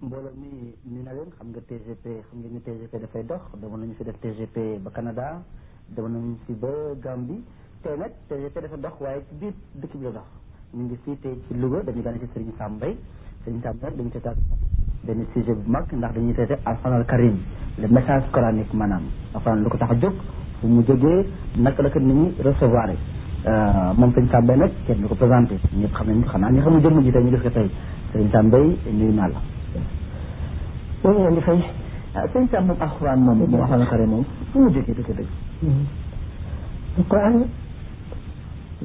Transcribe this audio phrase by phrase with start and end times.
[0.00, 3.80] mbooloo mi ni na leen xam nga TGP xam ngeen ni TGP dafay dox demoon
[3.84, 5.26] nañu fi def TGP ba Canada
[5.94, 6.72] demoon nañu fi ba
[7.04, 7.40] Gambie
[7.84, 10.28] tey nag TGP dafa dox waaye ci biir dëkk bi la dox
[10.72, 12.96] ñu ngi fii tey ci Louga dañu gane ci Serigne Sam Mbaye
[13.44, 14.36] Serigne Sam Mbaye dañu teetaan
[15.04, 17.36] benn sujet bu mag ndax dañuy traité Alxuraan al Karim
[17.76, 19.04] le message coranique maanaam
[19.34, 20.14] Alxuraan lu ko tax a jóg
[20.62, 21.28] fu mu jógee
[21.58, 22.88] naka la ko nit ñi recevoir
[24.00, 26.80] moom Serigne Sam Mbaye nag kenn du ko présenté ñëpp xam nañu xanaa ñu xamul
[26.80, 27.70] jëmm ji tey ñu def ko tey
[28.12, 29.40] sëñ Sam Mbaye nuyu naa la.
[31.02, 31.58] maa oh, ngi leen di fay
[32.32, 35.30] sëñ Sam moom alxuraan moom moom waxoon xare moom fu mu jógee dëgg dëgg.
[36.98, 37.36] alxuraan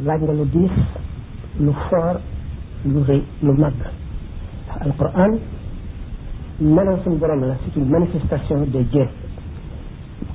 [0.06, 0.74] laaj nga lu diis
[1.64, 2.16] lu foor
[2.92, 5.32] lu rëy lu màgg ndax alxuraan
[6.60, 9.08] melal suñu borom la c'est une manifestation de Dieu.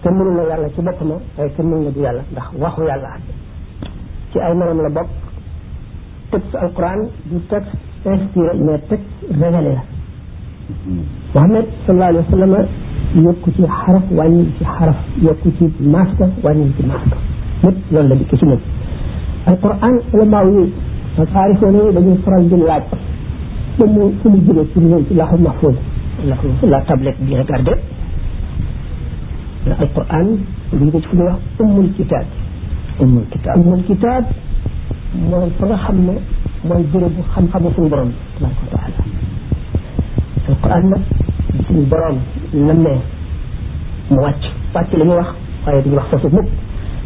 [0.02, 3.09] kenn mënul na yàlla ci boppam waaye kenn mënul na du yàlla ndax waxu yàlla
[3.16, 3.23] ak
[4.32, 5.10] ci ay melam la bokk
[6.30, 7.90] texte alxuraan du texte.
[8.06, 9.74] inspiré révélé
[11.34, 12.66] la Mohamed sallallahu alayhi wa sallam
[13.24, 17.16] yokku ci xaraf wàññi ci xaraf yokku ci masque wàññi ci masque
[17.62, 18.59] lépp loolu la dikk ci moom
[19.46, 20.73] alquran ulamaaw yi
[21.18, 22.84] ak aarifoon yi dañuy faral di laaj
[23.79, 25.74] ba mu fu mu jëlee ci ñoom ci laxu mahfud
[26.62, 27.73] la tablette bi regardé
[29.79, 30.26] alquran
[30.73, 32.24] li ko ci wax ummul kitab
[33.01, 34.24] ummul kitab ummul kitab
[35.30, 36.12] mooy fa nga xam ne
[36.63, 40.97] moy bérébu xam suñu borom tabaraka taala taala qur'an la
[41.66, 42.16] suñu borom
[42.53, 42.91] lam ne
[44.11, 44.43] mu wàcc
[44.75, 45.29] wàcc li ñu wax
[45.66, 46.49] waaye duñu wax fofu mukk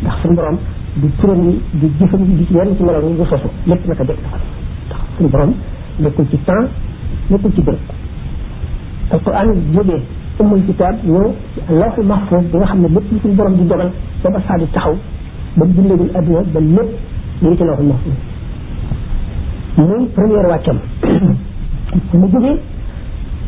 [0.02, 0.58] ndax suñu borom
[0.96, 3.86] du turam ni du jëfëm ni di yéne suñu borom meloom yi du sosu lépp
[3.86, 4.40] naka jëkk taxal
[4.88, 5.52] ndax suñu borom
[6.00, 6.66] nekkul ci temps
[7.30, 7.62] nekkul ci
[9.12, 10.02] al qur'an jógee
[10.40, 13.90] umul kitab ñëw ci allahu mahfuz bi nga xamne lépp suñu borom di dogal
[14.24, 14.94] ba sa di taxaw
[15.56, 16.90] ba bindul adduna ba lépp
[17.42, 18.14] li ci lawxul mahfuz
[19.76, 20.78] muy première wàccam
[22.14, 22.58] mu jógee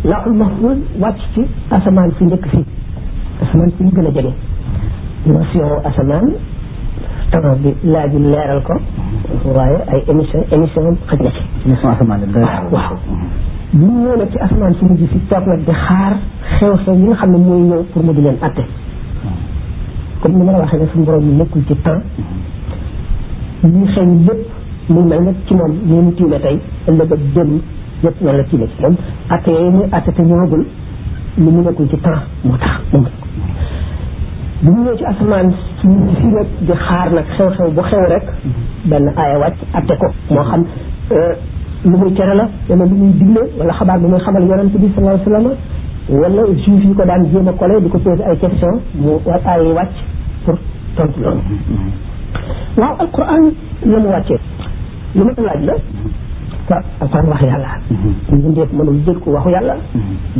[0.04, 2.62] lawhul mahfuz wàcc ci asamaan si njëkk si
[3.42, 4.32] asamaan si ñu gën a jege
[5.24, 6.32] dimension asamaan
[7.30, 8.74] temps bi laaju leeral ko
[9.56, 12.20] waaye ay émission émission xëj na ci émission asamaan
[12.72, 12.96] waaw
[13.72, 15.60] bi ñu ñëw nag ci asamaan si mujj si toog nag
[16.58, 18.64] xew-xew yi nga xam ne mooy ñëw pour mu di leen atte
[20.28, 22.02] mu ni ma la waxee ne suñu borom nekkul ci temps
[23.64, 24.55] ñuy xew lépp
[24.88, 26.58] mu mel nag ci moom ñu ñu tiile tey
[26.88, 27.60] ëllëg ak jëm
[28.04, 28.96] yëpp war la tiile ci moom
[29.28, 30.64] atte yooyu muy atte te ñëwagul
[31.38, 33.06] lu mu nekkul ci temps moo tax moom
[34.62, 35.88] bu ñu ñëw ci asamaan ci
[36.20, 38.22] fi rek di xaar nag xew-xew bu xew rek
[38.84, 40.64] benn aaya wàcc atte ko moo xam
[41.84, 44.88] lu muy tere la wala lu muy digle wala xabaar bu muy xamal yonent bi
[44.94, 45.52] sallallahu alayhi wasallam
[46.22, 49.40] wala juif yi ko daan jéem a collé di ko posé ay question mu war
[49.44, 49.94] aay wàcc
[50.44, 50.56] pour
[50.96, 51.40] tontu loolu
[52.76, 53.50] waaw alquran
[53.84, 54.38] la mu wàccee
[55.16, 55.74] lu ma laaj la
[56.68, 57.70] ta alquran wax yàlla
[58.40, 59.74] ñu ndéef mënul dékku waxu yàlla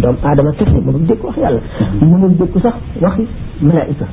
[0.03, 1.61] doom aadama kese mënul dékku wax yàlla
[2.01, 3.25] mënul dékku sax waxi
[3.63, 4.07] malaika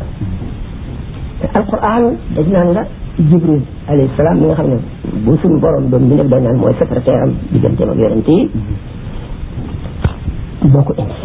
[1.39, 2.01] te alquran
[2.35, 2.83] dañ naan la
[3.29, 4.77] jibril alayhi salaam mi nga xam ne
[5.23, 8.37] bu suñu borom doon bi nekk dañ naan mooy secrétaire am digganteem ak yonent yi
[10.73, 11.17] moo ko indi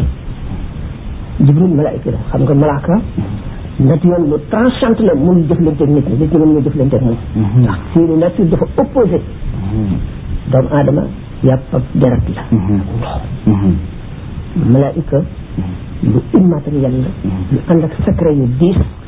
[1.45, 2.95] jibril malaika la xam nga malaaka
[3.79, 7.17] naturel lu transcendant la mënul jëflante ak nit ñi nit ñi mënuñu jëflante ak moom.
[7.63, 9.17] ndax fii nii nature dafa opposé.
[9.17, 9.97] Mhm.
[10.51, 11.03] doomu aadama
[11.75, 12.41] ak deret la.
[12.51, 12.77] Mhm.
[13.45, 13.75] Mhm.
[14.71, 15.19] malaayika
[16.03, 17.09] lu immatériel la.
[17.51, 18.47] lu ànd ak secret yu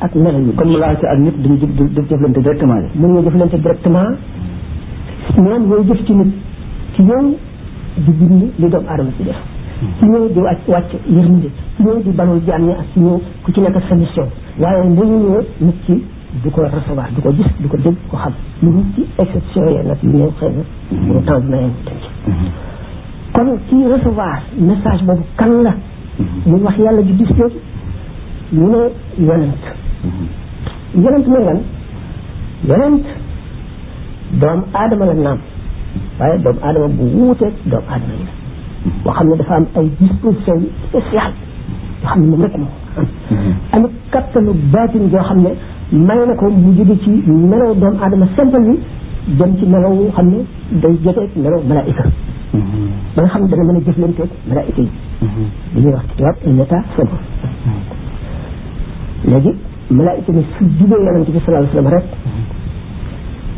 [0.00, 0.52] ak melo yu.
[0.56, 1.60] laa malaayika ak nit dañuy
[1.94, 2.88] jëf jëflante directement la.
[3.00, 4.10] mënuñu jëflante directement
[5.38, 6.30] ñoom ñooy jëf ci nit
[6.94, 7.36] ci yow
[7.96, 9.51] di bind li doomu aadama ci def.
[9.98, 13.16] su ñëw di wàcc wàcc yërmande su ñëw di banul jaam ñi ak su ñëw
[13.42, 14.28] ku ci nekk sa mission
[14.58, 15.94] waaye dañu ñëw nit ci
[16.42, 18.32] du ko recevoir du ko gis du ko dégg ko xam
[18.62, 21.70] lu dul ci exception yee nag yu néew xëy na temps bi mayee
[22.22, 22.30] ci
[23.32, 25.24] kon ci recevoir message boobu
[25.64, 25.74] la
[26.46, 27.00] muy wax yàlla
[28.52, 28.90] ne
[32.68, 33.02] yonent
[34.38, 35.38] doomu aadama la naam
[36.18, 38.41] waaye doomu aadama bu wuuteeg doomu aadama la
[38.82, 41.32] boo xam ne dafa am ay disposition yu spéciale
[42.02, 43.52] yoo xam ne moom rek moom hmm.
[43.72, 45.50] am kattanu baatin joo xam ne
[46.06, 48.74] may na ko mu jóge ci melaw doomu aadama simple bi
[49.38, 50.38] dem ci mu xam ne
[50.82, 52.04] day jotee melaw malaayika
[52.52, 52.62] hmm.
[53.14, 54.88] ba nga xam ne dana mën a jëflanteeg malaayika yi
[55.20, 55.46] hmm.
[55.74, 57.16] li ñuy wax ci tubaab un état simple
[59.28, 59.52] léegi
[59.90, 62.06] malaayika ni su jubee yonent bi sallallahu alayhi wa sallam rek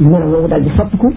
[0.01, 1.09] melaw woowu di soppiku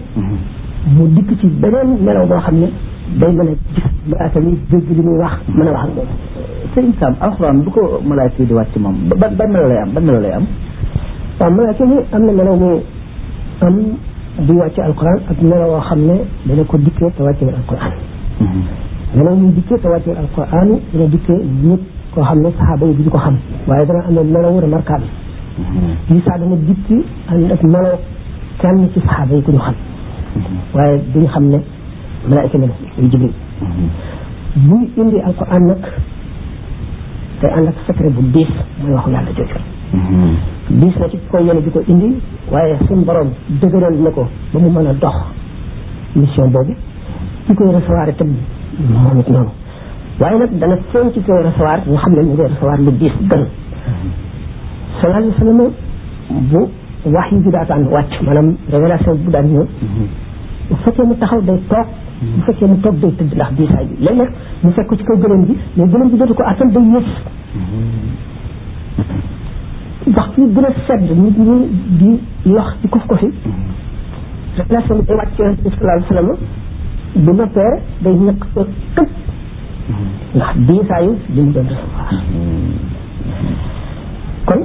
[0.96, 2.68] mu dikk ci beneen melaw boo xam ne
[3.16, 6.06] day mën a gis malaaka mi dégg li muy wax mën a wax ak moom
[6.74, 10.02] sëriñ Sam alxuraan bu ko malaaka di wàcc moom ban ban melo lay am ban
[10.04, 10.44] melo lay am
[11.38, 12.70] waaw malaaka mi am na melo mu
[13.66, 13.74] am
[14.46, 16.14] di wàcc alxuraan ak melo woo xam ne
[16.46, 17.92] dana ko dikkee te wàccewul alxuraan
[18.40, 18.62] mhm.
[19.16, 21.82] melo muy dikkee te wàccewul alxuraan dana dikkee ñëpp
[22.14, 23.36] koo xam ne saxaaba yi duñ ko xam
[23.68, 25.06] waaye dana amee melowu remarquable
[25.58, 26.14] mhm.
[26.14, 27.90] yi saa dana dikki ànd ak melo
[28.60, 29.74] kenn ci saxaaba yi ku ñu xam
[30.36, 30.56] mhm.
[30.74, 31.60] waaye duñ xam ne
[32.28, 33.32] malaayika nga def muy jibril
[34.68, 35.82] muy indi alquran nag
[37.42, 38.50] day ànd ak secret bu diis
[38.82, 39.60] mooy waxu yàlla jooju
[40.80, 42.10] diis na ci ko yéene di ko indi
[42.52, 43.30] waaye suñ borom
[43.60, 45.16] dëgëral na ko ba mu mën a dox
[46.16, 46.74] mission boobu
[47.46, 48.30] ki koy recevoir itam
[49.04, 49.50] moom it noonu
[50.20, 53.14] waaye nag dana feeñ ci koy recevoir ñu xam ne ñu koy recevoir lu diis
[53.30, 53.44] gën
[55.00, 55.60] sallallahu alayhi wa sallam
[56.50, 56.60] bu
[57.14, 59.66] wax yi bi daataan wàcc maanaam révélation bu daan ñëw
[60.68, 61.86] bu fekkee mu taxaw day toog
[62.22, 64.30] bu fekkee mu toog day tëdd ndax diisaay bi léeg-léeg
[64.62, 67.10] mu fekk ci kaw gëlëm gi mais gëlëm gi dootu ko attan day yëf
[70.52, 71.58] ndax a sedd nit ñi
[72.00, 72.10] di
[72.54, 73.28] lox di kof ko fi
[74.58, 77.46] relation bi day wàcc ci yonent bi sallallahu alayhi wa
[78.04, 78.66] day ñëkk ko
[78.96, 79.10] këpp
[80.34, 81.46] ndax diisaayu li
[84.48, 84.60] kon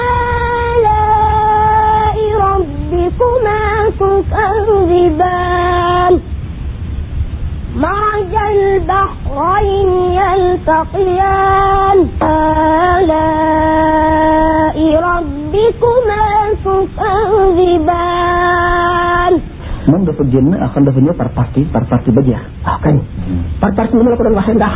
[0.05, 3.65] آلاء ربكما
[4.01, 6.13] تكذبان
[7.77, 9.91] مرج البحر البحرين
[10.21, 14.77] يلتقيان آلاء
[15.09, 16.21] ربكما
[20.71, 22.41] akan dapatnya parparti parparti baja ya?
[22.69, 22.95] akan
[23.65, 24.75] parparti mana ko don waxe ndax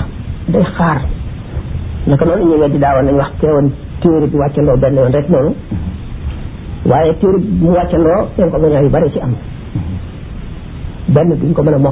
[0.50, 0.99] day xaar
[2.11, 3.66] naka non ñu wedi daawon lañ wax teewon
[4.02, 5.26] teori bi wacce lo ben rek
[9.26, 9.32] am
[11.14, 11.90] ben duñ ko mëna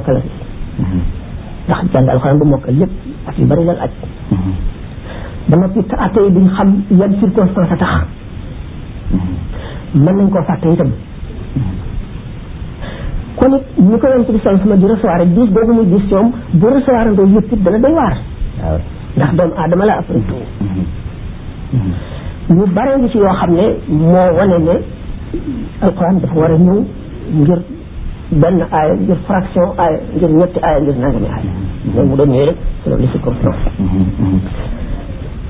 [1.67, 2.91] ndax jàng alxuraan ba mokkal lépp
[3.27, 3.91] ak yu bari lan aj
[5.49, 6.69] ba noppi atte yi duñ xam
[6.99, 8.03] yan circonstance a tax
[9.93, 10.89] mën nañ koo fàtte itam
[13.37, 16.31] kon it ñi ko yoon ci sol sama di recevoir diis boobu muy diis ñoom
[16.53, 18.15] bu recevoir ndoo yëpp dana doy waar
[19.17, 20.45] ndax doomu aadama la après tout
[22.49, 24.75] ñu bare ngi ci yoo xam ne moo wane ne
[25.81, 26.77] alxuraan dafa war a ñëw
[27.39, 27.59] ngir
[28.37, 31.51] benn aaya ngir fraction aaya ngir ñetti aaya ngir nangami aaya
[31.95, 32.57] loolu mu doon ñëw rek
[32.87, 33.01] loolu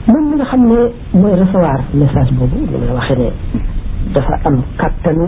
[0.03, 0.77] mi nga xam ne
[1.19, 3.27] mooy recevoir message boobu li may waxee ne
[4.13, 5.25] dafa am kattanu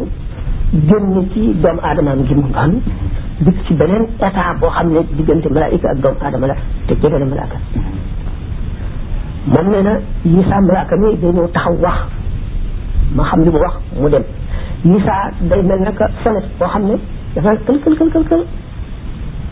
[0.90, 2.72] génn ci doomu aadamaam gi mu doon
[3.66, 6.56] ci beneen état boo xam ne diggante malaayika ak doomu aadama la
[6.88, 7.58] te jege na malaaka
[9.54, 9.94] moom nee na
[10.26, 11.98] Yisaa malaaka mi day ñëw taxaw wax
[13.16, 14.24] ma xam li mu wax mu dem
[14.84, 16.96] Yisaa day mel naka fenêtre boo xam ne
[17.36, 18.44] dafa kël kël kël kël kël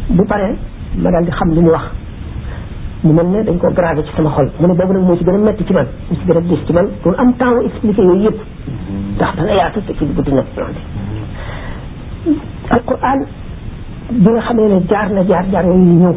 [0.09, 0.55] bu paree
[0.97, 1.83] ma di xam li mu wax
[3.03, 5.35] mu mel ne dañ koo gravé ci sama xol ne boobu nag moo ci gën
[5.35, 9.15] a metti ci man moo ci am temps wu expliqué yooyu yëpp mhm.
[9.15, 10.67] ndax dana yaatu te ci guddi na plan
[12.25, 12.31] bi
[12.69, 13.19] alquran
[14.11, 16.15] bi nga xamee ne jaar na jaar jaar yooyu yu ñëw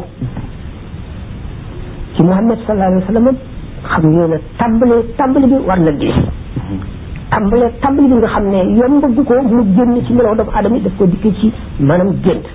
[2.15, 3.35] ci muhammad sallallahu alayhi wa sallam
[3.83, 6.96] xam ngeen ne tàmbali tàmbali bi war na diis mhm.
[7.31, 10.83] tàmbale tàmbali bi nga xam ne yombagu ko mu génn ci melaw doomu aadama yi
[10.83, 12.45] daf ko dikk ci maanaam gént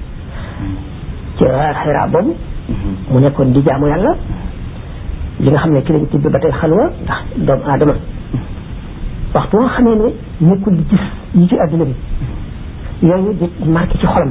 [1.39, 2.35] ci xiraa boobu
[3.11, 4.15] mu nekkoon di jaamu yàlla
[5.41, 5.81] li nga xam ne
[6.61, 7.93] xalwa ndax doomu aadama
[9.35, 10.09] waxtu nga xamee ne
[10.41, 11.01] nekkul di gis
[11.35, 11.95] yi ci àdduna bi
[13.07, 14.31] yooyu di marqué ci xolam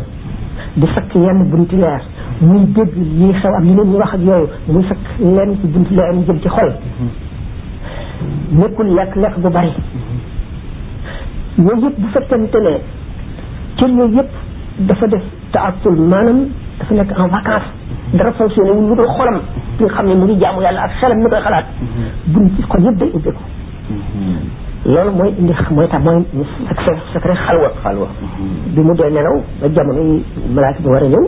[0.75, 2.01] di sakk yenn bunti leer
[2.41, 5.55] muy dégg lii xew ak yeneen ñi wax ak yooyu muy sakk lenn
[5.88, 6.71] ci leer mu jëm ci xol
[8.51, 9.74] nekkul lekk lekk bu bari
[11.58, 12.74] yooyu yëpp bu fekkente ne
[13.79, 14.31] cër yooyu yëpp
[14.89, 15.22] dafa def
[15.53, 16.46] taakkul maanaam
[16.79, 17.70] dafa nekk en vacance
[18.17, 19.39] dara fonctionné wul lu dul xolam
[19.77, 22.34] bi nga xam ne mu ngi jaamu yàlla ak xelam mi koy xalaat mm-hmm.
[22.34, 24.40] buñ ci xol yëpp day ubbeeku mm-hmm.
[24.85, 26.23] loolu mooy indi mooy tax mooy
[27.13, 28.07] secret xalwa xalwa
[28.73, 30.15] bi mu dee nelaw ba jamono yi
[30.55, 31.25] malaaka bi war a ñëw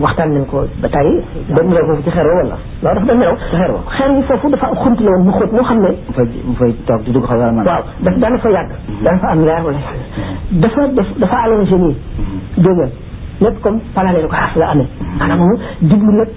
[0.00, 1.14] waxtaan nañ ko ba tàyyi
[1.50, 4.10] ba nelaw foofu ci xeer wa wala loolu dafa doon nelaw ci xeer wa xeer
[4.16, 5.88] yi foofu dafa am xunt la woon mu xóot moo xam ne
[6.46, 8.70] mu fay toog di dugg xaw yaram waaw daf daana fa yàgg
[9.02, 9.78] daana fa am leer wala
[10.62, 11.96] dafa def dafa allongé nii
[12.56, 12.86] dégg nga
[13.42, 14.86] lépp comme parallèle ko xaas la amee
[15.18, 16.28] maanaam mu diglu nag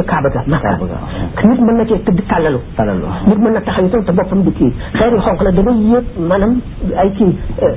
[0.00, 0.40] kaaba ga
[1.44, 2.58] nit mën na cee tëdd tàllalu
[3.28, 5.78] nit mën na taxaw itam te boppam di kii xeer yu xonq la da ngay
[5.92, 6.52] yëg maanaam
[7.02, 7.32] ay kii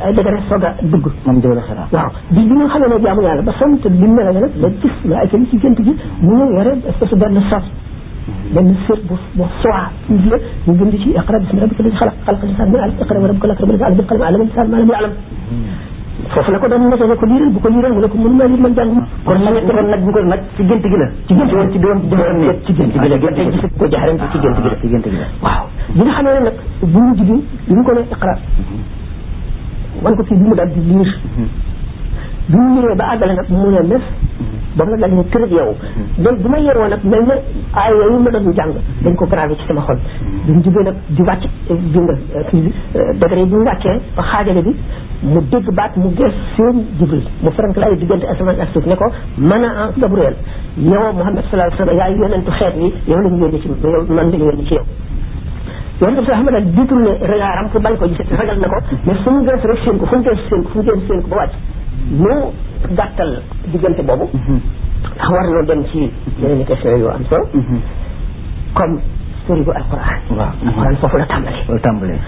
[0.05, 3.21] ay dëgëre soog a dugg moom jëwla xira waaw di bi nga xamee ne jaamu
[3.21, 5.93] yàlla ba sant bi mel ne nag da gis la ay kii ci gént gi
[6.25, 7.63] mu ngi yore espèce benn sas
[8.53, 12.15] benn sër bu bu soa ñu la ñu bind ci iqra bismi rabbika alladi xalaq
[12.27, 13.83] xalaq insan min alaq iqra wa rabbuka lakram alladhi
[14.21, 15.13] allama bil qalam allama al insana ma lam ya'lam
[16.31, 18.35] foofu la ko doon noté ne ko liiral bu ko liiral mu ne ko mënu
[18.39, 20.95] maa liir man jàng ma la nga defoon nag bu ko nag ci gént gi
[21.01, 21.97] la ci gént gi la ci doon
[22.65, 25.63] ci gént gi la gént gi ko jaxaran ci gént gi ci gént gi waaw
[25.95, 26.53] bi nga xamee ne nag
[26.93, 27.19] bu mujj
[27.67, 28.33] bi ko ne iqra
[30.01, 31.47] wan ko kii bi mu daal di liir mhm.
[32.47, 34.64] bi mu liiree ba àggale nag mu ne les mhm.
[34.75, 35.71] ba ma dal ni tërëb yow
[36.25, 37.33] donc bu ma yeroo nag mel ne
[37.81, 39.97] ay yooyu ma doon jàng dañ ko gravé ci sama xol
[40.45, 41.43] bi mu jubee nag di wàcc
[41.93, 42.73] bi nga kii
[43.21, 44.75] degré bi mu wàccee ba xaajale bi
[45.21, 48.95] mu dégg baat mu gees seen jibril mu farank lay diggante asamaan ak suuf ne
[48.95, 49.05] ko
[49.37, 50.35] mën a gabriel
[50.91, 54.03] yow muhammad sallallahu alayhi wa sallam yaay yonentu xeet wi yow lañu yónni ci yow
[54.09, 54.83] man lañu yónni ci yow
[56.01, 59.19] yonte bi xam nag ditul ne regaaram pour bañ ko gis ragal na ko mais
[59.23, 61.21] fu mu gees rek seen ko fu mu gees seen ko fu mu gees seen
[61.21, 62.51] ko ba wàcc
[62.97, 63.37] gàttal
[63.71, 64.59] diggante boobu mhm.
[65.15, 66.11] ndax war na dem ci
[66.41, 67.79] yeneen question yu am solo mhm.
[68.73, 68.97] comme
[69.47, 71.25] sori bu alquran waaw alquran foofu la
[71.79, 72.19] tàmbalee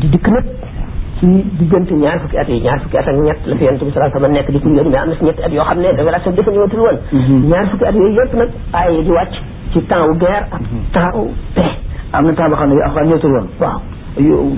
[0.00, 0.44] di dikk nag
[1.18, 1.26] ci
[1.58, 3.98] diggante ñaar fukki at yi ñaar fukki at ak ñett la fi yonent bi sallallahu
[3.98, 5.88] alayhi wasallam nekk di ci yéen mais am na si ñetti at yoo xam ne
[5.92, 7.48] révélation dafa ñëwatul woon mhm.
[7.50, 9.34] ñaar fukki at yooyu yëpp nag aay di wàcc
[9.72, 10.60] ci temps wu guerre ak
[10.92, 11.30] temps wu
[12.12, 13.80] am na temps boo xam ne alquran ñëwatul woon waaw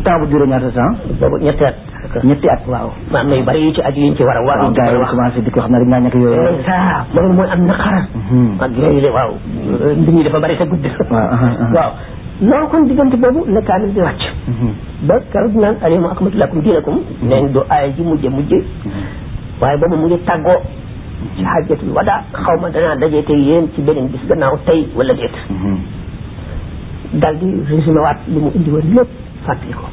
[0.04, 1.74] temps bu durée ñaata temps
[2.24, 4.42] ñetti at waaw ma am na yu bari yu ci aju yuñ ci war a
[4.46, 7.32] waaw gars yi commencé di ko xam ne dañ naa ñàkk yooyu eh, ça loolu
[7.34, 8.50] mooy am naqara mhm.
[8.60, 9.30] ak yooyu de waaw
[10.00, 11.90] mbir ñi dafa bari te gudd waaw
[12.42, 14.70] loolu kon diggante boobu la kaamil di wàcc mhm.
[15.06, 17.28] ba karot naan alyawma akmaltu lakum diinakum mhm.
[17.28, 17.52] neen
[17.96, 18.58] ji mujje mujje
[19.60, 20.60] waaye boobu mu ngi tàggoo
[21.36, 25.12] ci xajjatul wada xaw ma danaa dajee tey yéen ci beneen bis gannaaw tey wala
[25.14, 25.36] déet
[27.12, 29.86] daal di résumé waat li mu indi woon lépp ko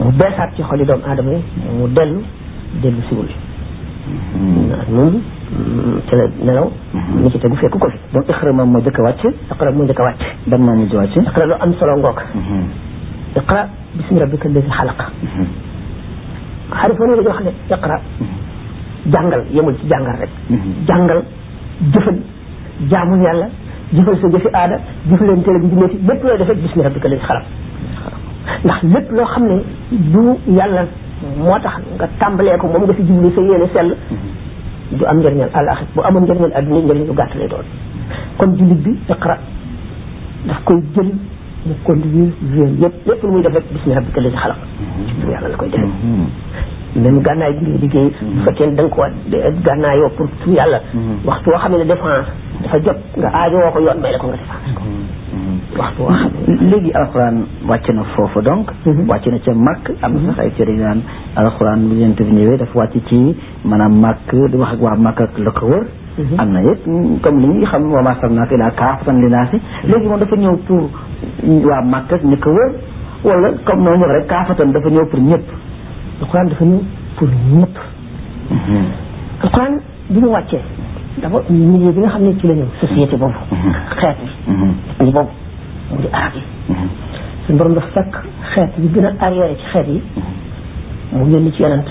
[0.00, 1.40] mu beesaat ci xoli doomu aadama yi
[1.78, 2.20] mu dellu
[2.82, 3.26] dellu siwul
[4.96, 5.12] nun
[6.06, 6.66] ci la nelaw
[7.22, 9.22] ni ci tegu fekku ko fi donc iqra moom moo jëkk wàcc
[9.54, 12.20] iqra moo jëkk wàcc ban moo mujj wàcc iqra lu am solo ngoog
[13.40, 14.98] iqra bismi rabbika allazi xalaq
[16.70, 18.00] xarit foofu la wax ne iqra
[19.14, 20.30] jàngal yemul ci jàngal rek
[20.86, 21.22] jàngal
[21.92, 22.18] jëfal
[22.90, 23.46] jaamul yàlla
[23.92, 24.76] jëfal sa jëfi aada
[25.08, 27.44] jëfaleen teel ak njimmeeti lépp looy def rek bismi rabbika allazi xalaq
[28.64, 29.56] ndax lépp loo xam ne
[30.12, 30.24] du
[30.58, 30.82] yàlla
[31.44, 33.90] moo tax nga tàmbalee ko moom nga si jublu sa yéene sell
[34.98, 37.66] du am njëriñal àllaaxira bu amoon njëriñal àdduna njëriñ lu gàtt lay doon
[38.38, 39.36] kon jullit bi iqra
[40.48, 41.10] daf koy jël
[41.66, 45.32] mu conduire yooyu yëpp lépp lu muy def rek bismi rabbika lazi xalaq ci mm-hmm.
[45.32, 45.94] yàlla la koy defee
[46.96, 48.44] même gànnaay gi ngay liggéey bu mm-hmm.
[48.46, 49.06] fekkee da nga ko
[49.66, 51.28] gànnaayoo pour su yàlla mm-hmm.
[51.28, 52.28] waxtu woo xam ne défense
[52.62, 55.78] dafa jot nga aajo woo ko yoon may la ko nga défense ko mm-hmm.
[55.78, 57.06] waxtu woo
[57.84, 58.66] xam na foofu donc
[59.08, 61.00] wàcc na ca màkk am sax ay cër yu naan
[61.36, 63.18] alxuraan bu yent bi ñëwee dafa wàcc ci
[63.64, 65.84] maanaam màkk di wax ak waa màkk ak la ko wër
[66.38, 66.80] am na it
[67.22, 69.56] comme li ñuy xam wa maa arsalnaaka illaa kaaffatan linnaasi
[69.88, 70.84] léegi moom dafa ñëw pour
[71.68, 72.36] waa màkk ak ñi
[73.24, 75.44] wala comme noonu wax rek kaafatan dafa ñëw pour ñëpp
[76.20, 76.80] alxuraan dafa ñëw
[77.16, 77.76] pour ñëpp.
[78.50, 78.84] Mhm.
[79.42, 79.78] alxuraan
[80.10, 80.60] bi mu wàccee
[81.22, 83.34] dafa mu bi nga xam ne ci la ñëw société boobu.
[83.50, 83.70] Mhm.
[84.00, 84.52] xeet bi.
[84.52, 85.14] ñi mhm.
[85.90, 86.42] mu di arab yi.
[87.46, 88.14] suñu borom dafa fekk
[88.54, 90.02] xeet yi gën a arriéré ci xeet yi
[91.12, 91.86] mu yónni ci yonent.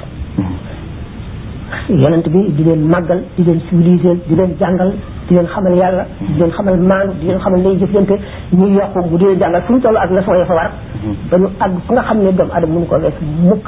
[1.89, 4.91] yonent bi di leen màggal di leen civilisé di leen jàngal
[5.27, 8.15] di leen xamal yàlla di leen xamal maanu di leen xamal lay jëflante
[8.53, 10.71] ñuy yokku mu di leen jàngal fu mu toll ak leçon ya ba
[11.37, 13.13] ñu àgg fu xam ne doomu aadama mënu ko wees
[13.43, 13.67] mukk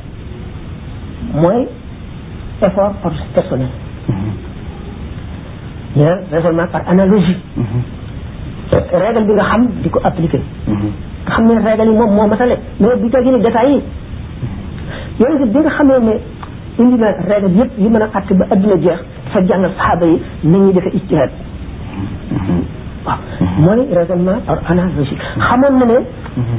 [1.33, 1.67] mooy
[2.61, 2.93] effort
[3.33, 3.67] personnel
[5.95, 7.37] mais raisonnement par analogie
[8.71, 10.41] règle bi nga xam di ko appliquer
[11.27, 13.81] nga xam ne règle yi moom moo masale mais bi tegi ni détails yi
[15.19, 16.13] yooyu bi nga xamee ne
[16.79, 20.19] indi na règle yëpp yi mën a àtte ba adduna jeex dafa jàngal saxaaba yi
[20.43, 21.31] na ñuy defee ijtihaad
[23.05, 23.19] waaw
[23.59, 25.97] mooy raisonnement par analogie xamoon na ne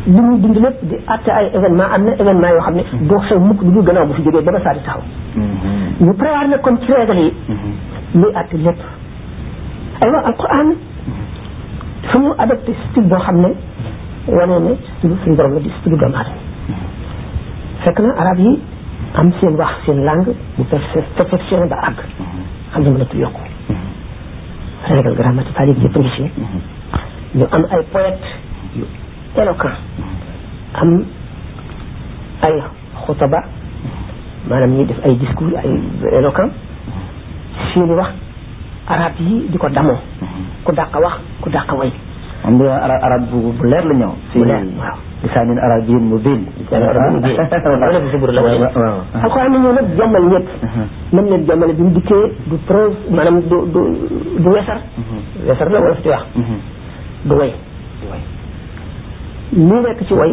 [0.06, 3.08] li muy dund lépp di at ay événement am na événement yoo xam ne mm-hmm.
[3.08, 5.00] doo xew mukk lu dul gannaaw bu fi jógee ba ba saa di taxaw
[5.36, 6.08] mm-hmm.
[6.08, 7.32] ñu prévoir nag kon ci régal yi luy
[8.14, 8.36] mm-hmm.
[8.36, 8.76] àtte lépp
[12.10, 13.48] fa mu adopté style boo xam ne
[14.26, 16.24] wane ne style suñu borom la doomu aadama
[17.84, 18.58] fekk na arab yi
[19.14, 20.64] am seen wax seen langue bu
[21.16, 21.96] perfectionné ba àgg
[22.72, 23.42] xam ne mën a yokku
[24.90, 26.22] régal grammaticale yi yëpp ngi ci
[27.38, 28.40] ñu am ay poète
[29.36, 29.74] melokaan
[30.80, 30.90] am
[32.44, 32.56] ay
[33.06, 33.40] xutaba
[34.48, 35.70] maanaam ñuy def ay discours ay
[36.18, 36.52] éloquent
[37.72, 38.12] seeni wax
[38.88, 39.98] arab di ko damoo
[40.64, 41.90] ku dàq wax ku dàq way
[42.44, 46.42] am na arab bu leer la ñëw bu leer waaw lisaanin arabiyyin mubiin
[49.24, 50.84] alquran ni ñëw nag jommal ñëpp mhm.
[51.12, 53.80] nam leen jommale bi mu dikkee du preuve maanaam du du
[54.44, 55.46] du wesar mhm.
[55.48, 56.58] wesar la wala fi wax mhm.
[57.24, 57.52] du way
[59.52, 60.32] mu nekk ci way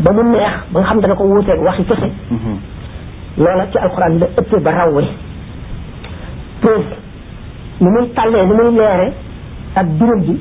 [0.00, 2.08] ba mu neex ba nga xam dana ko wuuteeg waxi kese
[3.36, 5.02] loola ci alquran la ëppee ba rawwe
[6.60, 6.86] preuve
[7.80, 9.12] ni muy tàllee ni muy leere
[9.76, 10.34] ak biram ji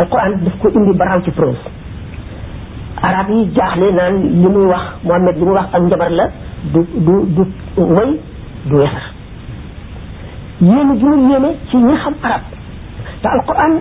[0.00, 1.60] alquran daf ko indi ba raw ci preuve
[3.04, 6.30] arab yi jaaxle naan li muy wax mohammed li muy wax ak njabar la
[6.72, 7.44] du du du
[7.82, 8.10] way
[8.64, 9.08] du yasar
[10.62, 12.40] yéene gi mu yéene ci ñi xam arab
[13.20, 13.72] te alquran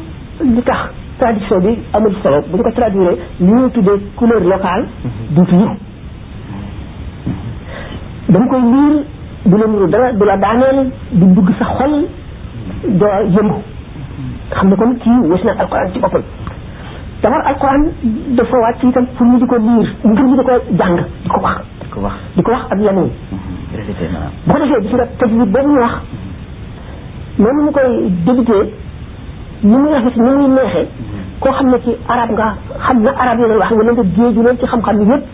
[0.55, 4.85] li tax traduction bi amul solo bu ñu ko traduire li ñu tuddee couleur locale
[5.31, 5.69] duutu ñu
[8.31, 9.03] dama koy liir
[9.45, 12.05] du la nuru dara du la daaneel du dugg sa xol
[12.99, 13.53] doo yëmb
[14.51, 16.21] xam ne kon kii wës na alquran ci boppam
[17.21, 17.87] d'abord alquran
[18.37, 21.39] dafa wàcc itam pour ñu di ko liir ngir ñu di ko jàng di ko
[21.41, 24.45] wax di ko wax di ko wax ak lamiñ mm-hmm.
[24.45, 24.51] bu
[25.79, 25.91] wax
[27.37, 28.57] noonu ñu koy débuté
[29.63, 30.87] munaafiq moo ngi neexee
[31.39, 32.47] koo xam ne ci arab nga
[32.85, 35.25] xam na arab yi lay wax nga nga géeju leen ci xam-xam yi yëpp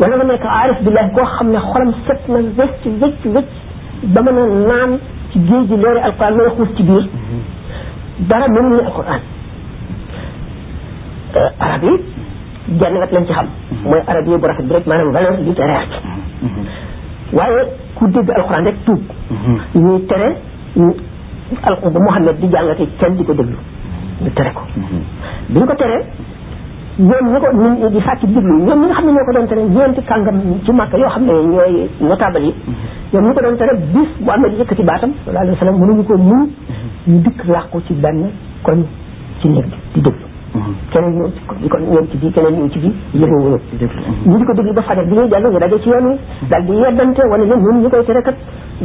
[0.00, 3.50] wala nga nekk aarif billah koo xam ne xolam set na wecc wecc wecc
[4.14, 4.90] ba mën a naan
[5.30, 7.08] ci géeju leeri alquran mën a xuus ci biir
[8.30, 9.20] dara mënul ni alquran
[11.58, 11.94] arab yi
[12.80, 13.46] genn wet lañ ci xam
[13.84, 15.88] mooy arab yi bu rafet bi rek maanaam valeur littéraire
[17.32, 17.62] waaye
[17.96, 19.02] ku dégg alquran rek tuub
[19.74, 20.28] ñuy tere
[21.58, 23.56] alxuraan bu Muhammad di jàngate kenn di ko déglu
[24.22, 25.02] ñu tere ko mhm.
[25.52, 26.00] bi ñu ko teree
[26.98, 29.46] ñoom ñi ko nit di fàcc diglu ñoom ñi nga xam ne ñoo ko doon
[29.50, 30.72] tere ñeenti kàngam ci
[31.14, 31.72] xam ne ñooy
[32.10, 32.74] notable yi mhm.
[33.12, 35.82] ñoom ñi ko doon tere bis bu amee di yëkkati baatam sallallahu alayhi wa sallam
[35.82, 36.48] mënuñu ko muñ mhm.
[37.10, 38.20] ñu dikk làqu ci benn
[38.64, 38.84] koñ
[39.40, 40.28] ci néeg bi di déglu
[40.92, 41.28] keneen ñëw
[41.62, 43.58] ci kon ñoom ci bii keneen ñëw ci bii yëngu
[44.26, 46.14] ñu ko déglu ba fajar bi ñuy jàng ñu daje ci yoon wi
[46.50, 48.36] daal di yeddante wane ne ñun ñu koy tere kat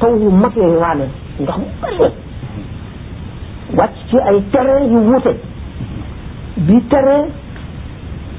[0.00, 1.10] taw yu mag yooyu waameen
[1.40, 2.10] ndox mu bëri la
[3.78, 5.32] wàcc ci ay terrain yu wuute
[6.66, 7.24] bi terrain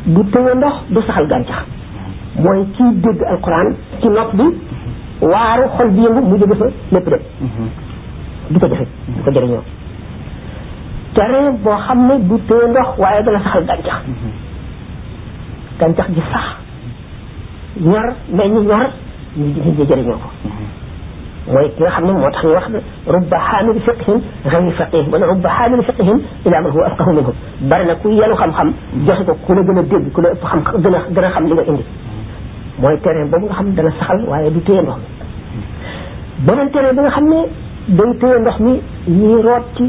[0.06, 1.64] du tëye ndox du saxal gàncax
[2.44, 3.68] mooy kiy dégg alxuraan
[4.02, 4.48] ci nopp bi.
[5.22, 7.20] waaru xol bi yëngu mu jóge fa lépp dem
[8.52, 9.62] du ko defee du ko jëriñoo
[11.14, 14.02] terrain boo xam ne du téye ndox waaye dana saxal gàncax
[15.80, 16.46] gàncax gi sax
[17.86, 18.90] ñor mais ñu ñor
[19.38, 20.30] ñu ñu jëriñoo ko
[21.54, 22.66] mooy ki nga xam ne moo tax ñu wax
[23.14, 24.20] rubba xaamil fiqhin
[24.52, 27.34] xëy faqih wala rubba xaamil fiqhin ila man huwa afqahu minhum
[27.70, 28.74] bari na ku yenu xam-xam
[29.08, 31.30] joxe ko ku la gën a dégg ku la ëpp xam gën a gën a
[31.34, 31.84] xam li nga indi
[32.80, 35.00] moy terrain boobu nga xamne dana saxal waye du téye ndox
[36.46, 37.40] benen terrain bi nga xamne
[37.98, 38.74] day téye ndox ni
[39.18, 39.86] ni rot ci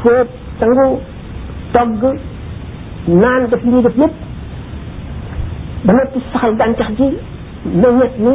[0.00, 0.10] fo
[0.60, 0.88] tangu
[1.72, 2.00] tag
[3.22, 4.14] nan def ni def lépp
[5.86, 7.06] ba noppi saxal gàncax ji
[7.80, 8.34] meññet ni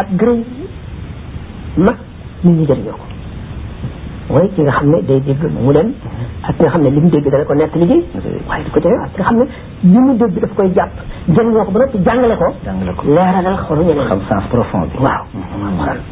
[0.00, 0.40] ak gërëy
[1.84, 1.92] ma
[2.44, 3.07] ni ñi jëriñoo ñoko
[4.30, 5.94] mooy ki nga xam ne day dégg mu leen
[6.44, 8.02] ak ki nga xam ne li mu dégg dana ko nett liggéey
[8.48, 9.46] waaye di ko joxe ak ki nga xam ne
[9.82, 10.94] li mu dégg daf koy jàpp
[11.32, 12.46] jëriñoo ko ba noppi jàngale ko
[13.14, 15.64] leeralal xolu ñeneen xam sens profond bi waaw alxuraan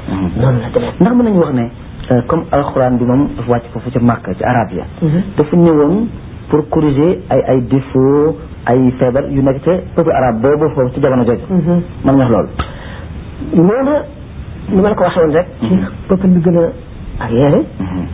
[0.09, 0.29] mm-hmm.
[0.43, 1.65] noonu la demee ndax mën nañu wax ne
[2.11, 5.23] euh, comme alxuraan bi moom dafa wàcc foofu ca màkk ci arab ya mm-hmm.
[5.37, 6.07] dafa ñëwoon
[6.49, 11.01] pour corriger ay ay défaut ay feebar yu nekk ca peuple arabe boobu foofu ci
[11.03, 11.81] jamono jooju mm-hmm.
[12.05, 12.49] mën nga wax loolu
[13.53, 13.95] noonu
[14.69, 15.75] ni ma la ko waxee woon rek ci
[16.09, 16.69] peuple bi gën a
[17.19, 18.05] ak yéene mm-hmm.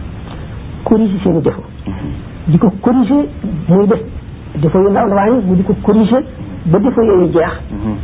[0.84, 2.12] corriger seen i défaut mm-hmm.
[2.52, 3.22] di ko corriger
[3.68, 4.00] muy def
[4.62, 6.22] défaut yu ndaw ndawaan yi mu di ko corriger
[6.66, 7.96] ba défaut yooyu jeex mm-hmm.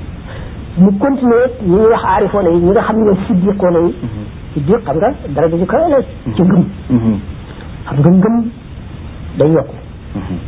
[0.78, 3.94] mu continuer ñi ñuy wax aarifoona yi ñi nga xam ne siddiqoona yi
[4.54, 6.00] siddiq xam nga dara dañu kawe la
[6.34, 6.64] ci ngëm
[7.84, 8.42] xam nga ngëm
[9.38, 9.74] day yokku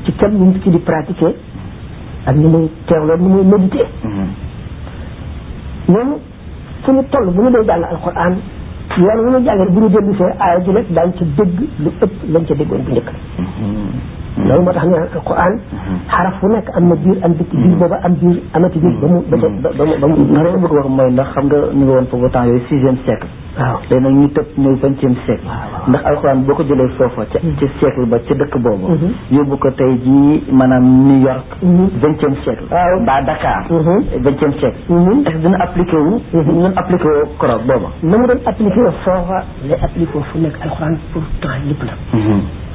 [0.05, 1.35] ci kenn ñu ki di pratiquer
[2.27, 3.87] ak ni muy teewloo ni muy méditer
[5.89, 6.19] ñoom
[6.83, 8.37] fu ñu toll bu ñu dee jàng alquran
[8.98, 11.88] yoon wu ñu jàngal bu ñu dellu see aaya ji nag daañu ci dégg lu
[12.03, 13.09] ëpp lañ ca déggoon bu njëkk
[14.38, 15.99] loolu moo tax ñu naan alquran mm-hmm.
[16.12, 19.19] xaraf bu nekk am na biir am bitti biir am biir amati biir ba mu
[19.31, 20.37] ba mu ba mu mm-hmm.
[20.37, 23.77] loolu wax mooy ndax xam nga ñu ngi woon foofu temps yooyu sixième siècle waaw
[23.90, 25.47] léegi nag ñu tëb ñëw vingtième siècle
[25.90, 27.57] ndax alxuraan boo ko jëlee foofa ca mm-hmm.
[27.61, 28.87] ca siècle ba ca dëkk boobu
[29.33, 31.49] yóbbu ko tey ji maanaam New York
[32.03, 33.64] vingtième siècle a ba Dakar
[34.27, 34.79] vingtième siècle
[35.27, 38.95] est-ce que dina appliqué wu ñun appliqué woo korog booba na mu doon appliqué woo
[39.05, 41.95] foofa la appliqué woo fu nekk alxuraan pour temps lépp la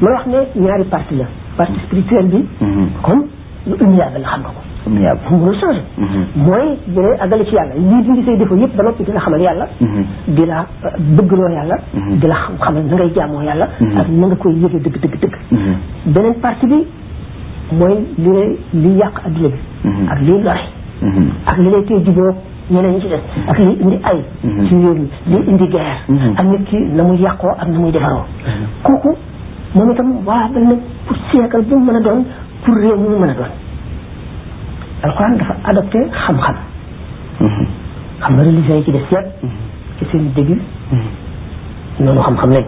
[0.02, 1.26] ma wax ne ñaari partie la
[1.58, 2.38] partie spirituelle bi.
[2.62, 2.88] Mm-hmm.
[3.02, 3.26] kon
[3.68, 4.62] lu immuable la xam nga ko.
[4.88, 5.80] immuable fu mu changé.
[6.00, 6.24] Mm-hmm.
[6.44, 9.42] mooy jëlee àggale ci yàlla lii dindi say défaut yëpp ba noppi di la xamal
[9.42, 9.68] yàlla.
[9.82, 10.06] Mm-hmm.
[10.38, 11.78] di la euh, bëggloo yàlla.
[12.22, 13.68] di la xamal na ngay jaamoo yàlla.
[14.02, 15.36] ak na nga koy yëgee dëgg dëgg dëgg.
[16.06, 16.82] beneen partie bi
[17.72, 19.90] mooy li lay li yàq adduna bi.
[20.14, 20.66] ak liy lore.
[21.46, 22.36] ak li lay tey juboo
[22.70, 24.20] ñeneen ñi ci des ak li indi ay
[24.68, 25.96] ci réew mi li indi guerre.
[26.36, 28.26] ak nit ki na muy yàqoo ak na muy defaroo
[28.84, 29.16] kooku.
[29.76, 32.26] moom itam waatal na pour siècle bu mu mën a doon
[32.64, 33.52] pour réew mu mën doon
[35.06, 36.56] alxuraan dafa adopté xam-xam
[37.44, 37.68] mm-hmm.
[38.24, 39.66] xam nga religion yi ci des yëpp mm-hmm.
[40.00, 40.60] ci seen début
[40.92, 41.12] mm-hmm.
[42.06, 42.66] noonu xam-xam lañ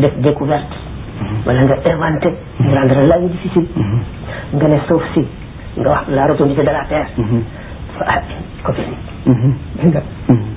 [0.00, 0.74] def découverte
[1.46, 2.30] wala nga inventé
[4.54, 5.22] nga ne suuf si
[5.78, 7.10] nga wax la rotondité de la terre
[8.62, 8.84] Covid
[9.24, 9.32] bi.
[9.78, 10.02] dégg nga.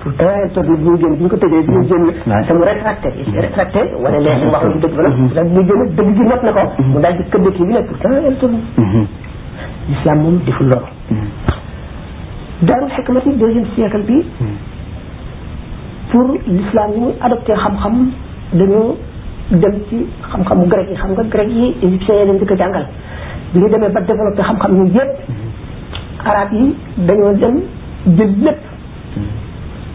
[0.04, 2.12] pour tawee toog nag ñu génn bu ñu ko tëjee ñu génn.
[2.28, 3.08] waaw te mu rétracté.
[3.42, 5.10] rétracté wala léegi wax lu dëgg la.
[5.10, 6.62] ndax ñu génn dëgg gi not na ko.
[6.92, 8.52] mu daal di këdd kii bi nag pour tawee toog.
[9.90, 11.20] l'islam moom deful loolu.
[12.62, 14.18] daarul xikmati deuxième siècle bi.
[16.12, 17.94] pour l'islam ñu adopté xam-xam
[18.54, 18.98] dañoo
[19.50, 22.86] dem ci xam-xamu grec yi xam nga grec yi égyptiens yi leen di ko jàngal
[23.54, 25.18] bi ñu demee ba développé xam-xam ñu yëpp.
[26.26, 27.56] arab yi dañoo jël
[28.18, 28.58] jël lépp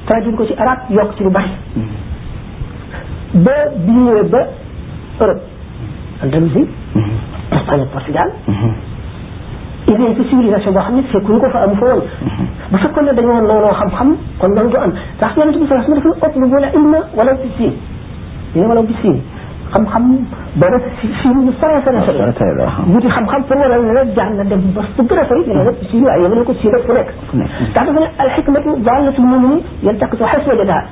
[0.06, 1.50] traduire ko ci arab yokk ci lu bari
[3.34, 3.50] ba
[3.84, 4.42] bi ñëwee ba
[5.20, 5.42] europe
[6.22, 6.66] andalusie
[7.52, 8.30] espagne portugal
[9.88, 12.02] idée ci civilisation boo xam ne fekkuñu ko fa amu fa woon
[12.70, 15.92] bu fekkoon ne dañoo noonoo xam-xam kon loolu du am ndax yonente bi sa dafa
[16.26, 17.72] ëpp lu boole ilma wala bi siin
[18.54, 19.18] ñu ne wala bi siin
[19.72, 20.02] xam-xam
[20.54, 24.44] ba rek si lu sore sore sore wuti xam-xam pour war a rek jàng na
[24.44, 26.84] dem ba su gën a sori ñu ne rek si ay yëngu ko si rek
[26.86, 26.92] fu
[27.36, 30.82] nekk tax dafa ne al xikmatu daalatul mumin yan takk su xasma jadaa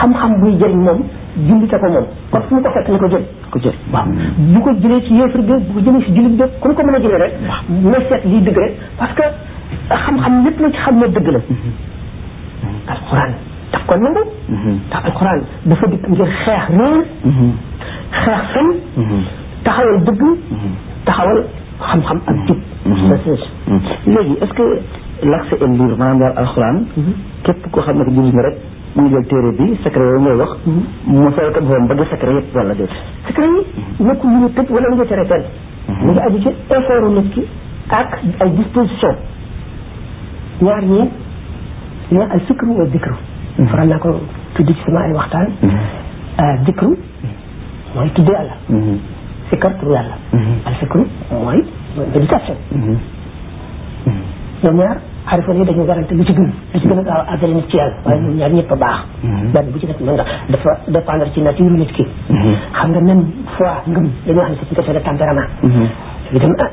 [0.00, 1.00] xam-xam buy jël moom
[1.46, 4.06] julli ko moom kon fu ko fekk na ko jël ko jël waaw
[4.54, 6.96] bu ko jëlee ci yéefar bi bu ko jëlee si jullit bi ku ko mën
[6.96, 7.32] a jëlee rek
[7.90, 9.24] na seet lii dëgg rek parce que
[10.04, 11.40] xam-xam lépp la ci xam ne dëgg la
[12.92, 13.30] alquran
[13.72, 17.04] daf ko nangu ndax alquran dafa dikk ngir xeex réer
[18.12, 18.68] xeex fen
[19.64, 20.22] taxawal dëgg
[21.04, 21.40] taxawal
[21.88, 22.58] xam-xam ak jub
[24.06, 24.66] léegi est ce que
[25.24, 26.84] l'accès au livre maanaam daal alquran
[27.44, 28.56] képp koo xam ne ko jullit rek
[28.96, 30.50] mu jël téere bi secret yooyu ngay wax
[31.06, 32.90] mu fay ko boom ba di secret yëpp wala déet
[33.26, 35.44] secret yi nekkul lu ñu tëj wala lu ñu tere kenn
[36.04, 37.42] mu ngi aju ci effort nit ki
[37.90, 39.14] ak ay disposition
[40.62, 41.00] ñaar ñi
[42.12, 43.14] ñaar al fikru wa dikru
[43.56, 44.10] faral naa ko
[44.56, 45.46] tudd ci sama ay waxtaan.
[46.66, 47.30] zikru mm-hmm.
[47.94, 48.54] euh, mooy tudd yàlla.
[48.70, 48.96] Mm-hmm.
[49.50, 50.16] sikkar turu yàlla.
[50.34, 50.56] Mm-hmm.
[50.66, 51.58] al sikru mooy
[51.94, 52.56] méditation.
[54.64, 54.96] ñoom ñaar
[55.30, 57.68] xarifal yi dañu garante lu ci gën lu ci gën a gaaw a àggale nit
[57.70, 59.00] ci yàlla waaye ñoom ñaar a baax.
[59.54, 62.04] benn bu ci nekk mën nga dafa dépendre ci nature nit ki.
[62.72, 63.24] xam nga même
[63.56, 65.48] fois ngëm dañoo xam ne c'est une question de tempérament.
[66.32, 66.70] itam ah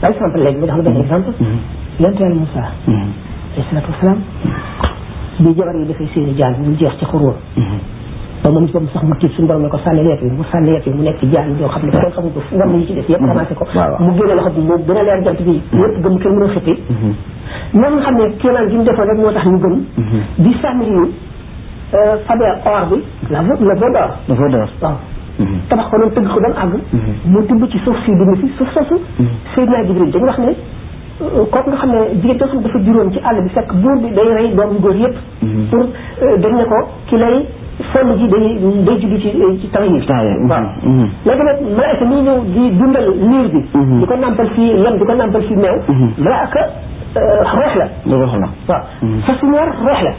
[0.00, 1.60] par exemple léegi ma jox la benn exemple mm-hmm.
[2.02, 3.10] yonent yàlla Moussa mm-hmm.
[3.54, 4.20] alayhi salaatu wasalaam
[5.38, 7.36] bi jabar yi dafay seeni jaan mu jeex ci xuróor
[8.42, 10.70] ba moom itam sax mu tiit suñu borom ne ko sànni yet bi mu sànni
[10.74, 12.94] yet bi mu nekk ci jaan yoo xam ne kenn xamul ko ngam yi ci
[12.94, 13.64] des yëpp commencé ko
[14.02, 16.52] mu génne loxo bi mu gën a leer jant bi yëpp gëm kenn mën a
[16.54, 16.74] xëtti
[17.78, 19.76] ñoo nga xam ne kéemaan gi mu defoon rek moo tax ñu gëm
[20.42, 21.14] di sànni
[21.94, 24.68] fabee or bi la la veau d'or la veau d'or
[25.38, 25.46] mhm.
[25.68, 27.32] tabax ko noonu tëgg ko ba mu àgg mhm.
[27.32, 29.28] mu tibb ci suuf si dund si suuf soosu mhm.
[29.54, 30.44] Seydina Jibril dañu wax ne
[31.22, 34.08] euh, kooku nga xam ne jigéen dafa dafa juróom ci àll bi fekk buur bi
[34.14, 35.14] day rey doom yu góor yëpp
[35.70, 35.80] pour
[36.22, 37.44] euh, dañ ko ki lay
[37.90, 40.02] fonn ji day day juddu ci euh, ci taw yi
[40.48, 40.62] waaw
[41.24, 43.66] léegi nag malaaka mi ñëw di dundal liir bi
[43.98, 45.78] di ko nàmpal fii lem di ko nàmpal fii meew
[46.18, 46.68] malaaka
[47.16, 47.88] رحلة
[49.26, 50.14] فاستمرار رحلة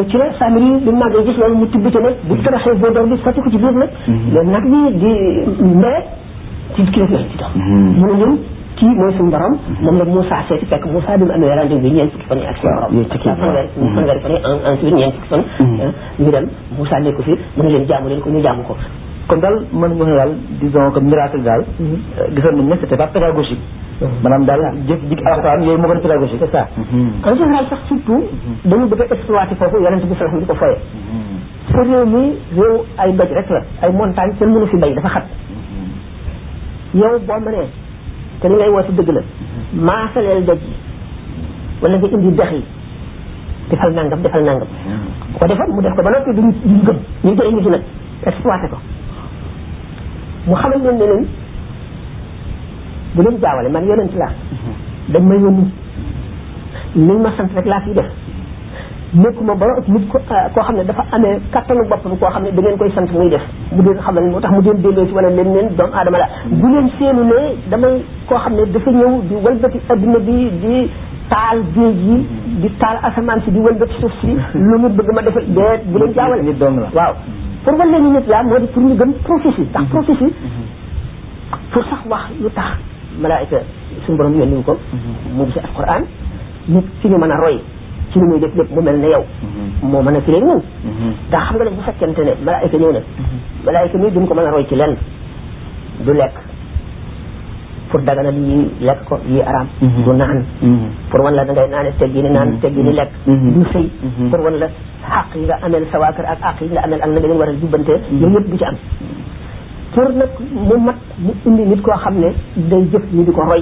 [0.10, 2.92] ci la saamir yi bi màggee gis loolu mu tibb ci nag bu taraxee boo
[2.96, 3.88] dor bi sotti ko ci biir nag
[4.54, 5.14] nag bi di
[5.78, 6.00] mbee
[6.76, 7.52] ci kii rek la ci dox
[8.00, 8.34] mu ne ñun
[8.78, 11.96] kii mooy suñu borom moom la Moussa seeti fekk Moussa bi mu amee rendez vous
[11.96, 15.92] ñeent fukki fan yi ak suñu borom fanweer fanweer fan yi ensuite ñeent fukki fan
[16.22, 16.46] ñu dem
[16.78, 18.76] Moussa nekku fi mu ne leen jaamu leen ko ñu jaamu ko
[19.28, 21.64] kon daal mën nga wax daal disons que miracle daal.
[21.80, 21.98] Mhm.
[22.20, 23.60] Euh, gisoon nañ ne c'était pas pédagogique.
[24.02, 24.10] Mhm.
[24.24, 25.28] maanaam daal jëf jik mhm.
[25.34, 26.68] alxuraan yooyu moo gën a pédagogique c'est ça.
[27.24, 28.22] en général sax surtout.
[28.66, 30.78] dañu bëgg a exploiter foofu yonent bi salaam di ko foyee.
[31.72, 35.26] sa mi réew ay doj rek la ay montagne kenn mënu fi bay dafa xat.
[36.94, 37.68] yow boo mënee
[38.42, 39.22] te li ngay woote dëgg la
[39.88, 40.76] maasaleel doj yi
[41.82, 42.64] wala nga indi dex yi
[43.70, 44.68] defal nangam defal nangam.
[45.32, 47.64] bu ko defal mu def ko ba noppi duñ duñ gëm ñu ngi koy indi
[47.64, 47.84] ci nag
[48.26, 48.78] exploiter ko.
[50.48, 51.24] mu xamal leen ne leen
[53.16, 54.30] bu leen jaawale man yonent laa
[55.14, 55.66] dañ ma yónni
[57.08, 58.10] liñ ma sant rek laa fiy def
[59.14, 62.44] nekkuma ba ëpp nit ko ah, koo xam ne dafa amee kattanu boppam koo xam
[62.44, 63.44] ne da ngeen koy sant muy def
[63.76, 66.28] mu deen xamal moo tax mu deen delloo ci wala leen leen doomu aadama la
[66.62, 67.94] gu leen seenu ne damay
[68.30, 70.76] koo xam ne dafa ñëw di walbati adduna bi di
[71.32, 72.18] taal géej yi
[72.62, 74.32] di taal asamaan si di walbati suuf si
[74.68, 75.46] lu mu bëgg ma defal
[75.92, 76.44] bu leen jaawale
[76.84, 77.16] la waaw
[77.64, 80.34] pour wan leen ni lislaam moo di pour ñu gëm prophétie ndax prophétie
[81.72, 82.76] pour sax wax lu tax
[83.22, 83.58] malaayika
[84.06, 85.38] suñu borom yónni ñu ko mhm.
[85.38, 86.04] mu gis alquran
[86.68, 87.58] nit ci ñu mën a roy
[88.12, 89.90] ci li muy def lépp mu mel ne yow mhm.
[89.92, 91.14] moo mën a ki leen ñëw mhm.
[91.32, 93.00] xam nga ne bu fekkente ne malaayika ñëw na
[93.66, 94.96] malaayika mii ko mën a roy ci lenn
[96.06, 96.36] du lekk
[97.90, 99.68] pour daganal yi lekk ko yi araam
[100.06, 100.44] du naan
[101.10, 103.86] pour wan la da ngay naane teggi ni naan teggi ni lekk du sëy
[104.32, 104.68] pour wan la
[105.20, 107.38] àq yi nga amel sa waa kër ak àq yi nga amel ak na ngeen
[107.40, 108.78] war a jubbante yooyu yëpp du ci am
[109.94, 110.30] cër nag
[110.68, 113.62] mu mat mu indi nit koo xam ne day jëf ñu di ko roy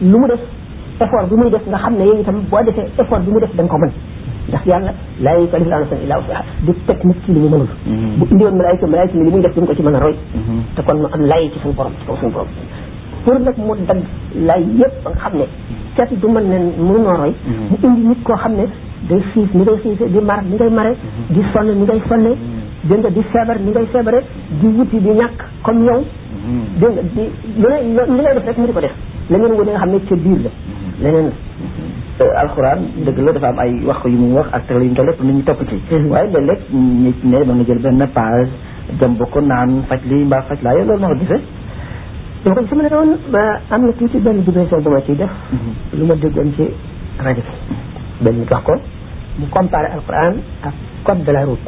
[0.00, 0.40] lu mu def
[1.00, 3.54] effort bi muy def nga xam ne yow itam boo defee effort bi mu def
[3.56, 3.92] da nga ko mën
[4.48, 4.92] ndax yàlla
[5.24, 7.68] laa yukallifu laahu nafsan illaa wusaha du teg nit ci li mu mënul
[8.18, 10.14] bu indi woon malaayika malaayika li muy def duñ ko ci mën a roy
[10.76, 12.48] te kon mu am lay ci suñu borom ci kaw suñu borom
[13.24, 14.00] pour nag mu dagg
[14.48, 15.46] lay yëpp ba nga xam ne
[15.96, 16.56] cat du mën ne
[16.88, 17.32] mënoo roy
[17.70, 18.66] mu indi nit koo xam ne
[19.08, 21.34] day siis ni ngay siise di mar ni ngay mare mhm.
[21.36, 22.36] di sonn ni ngay sonne mhm.
[22.88, 24.20] dégg nga di feebar ni ngay feebare
[24.60, 25.36] di wuti di ñàkk
[25.66, 26.62] comme yow mhm.
[26.80, 27.12] dégg nga di
[27.60, 28.94] lu ne li ngay def rek mu di ko def
[29.30, 30.50] leneen wu ne nga xam ne ca biir la
[31.04, 31.26] leneen
[32.22, 34.94] euh, alxuraan dëgg la dafa ay wax ko yu mu wax ak tëral yu mu
[34.94, 35.76] toll lépp nit ñi topp ci
[36.08, 36.60] waaye léeg-léeg
[37.04, 38.48] nit ne mën na jël benn page
[39.00, 41.40] dem ba ko naan faj lii mbaa faj laa yow loolu noo gisee
[42.44, 43.12] dama ko gis ma ne woon
[43.70, 45.32] am na tuuti benn digression bu ma ciy def
[45.92, 46.64] lu ma déggoon ci
[47.18, 47.52] rajo bi
[48.24, 48.80] benn wax
[49.38, 51.64] mu comparer alquran ak code de la route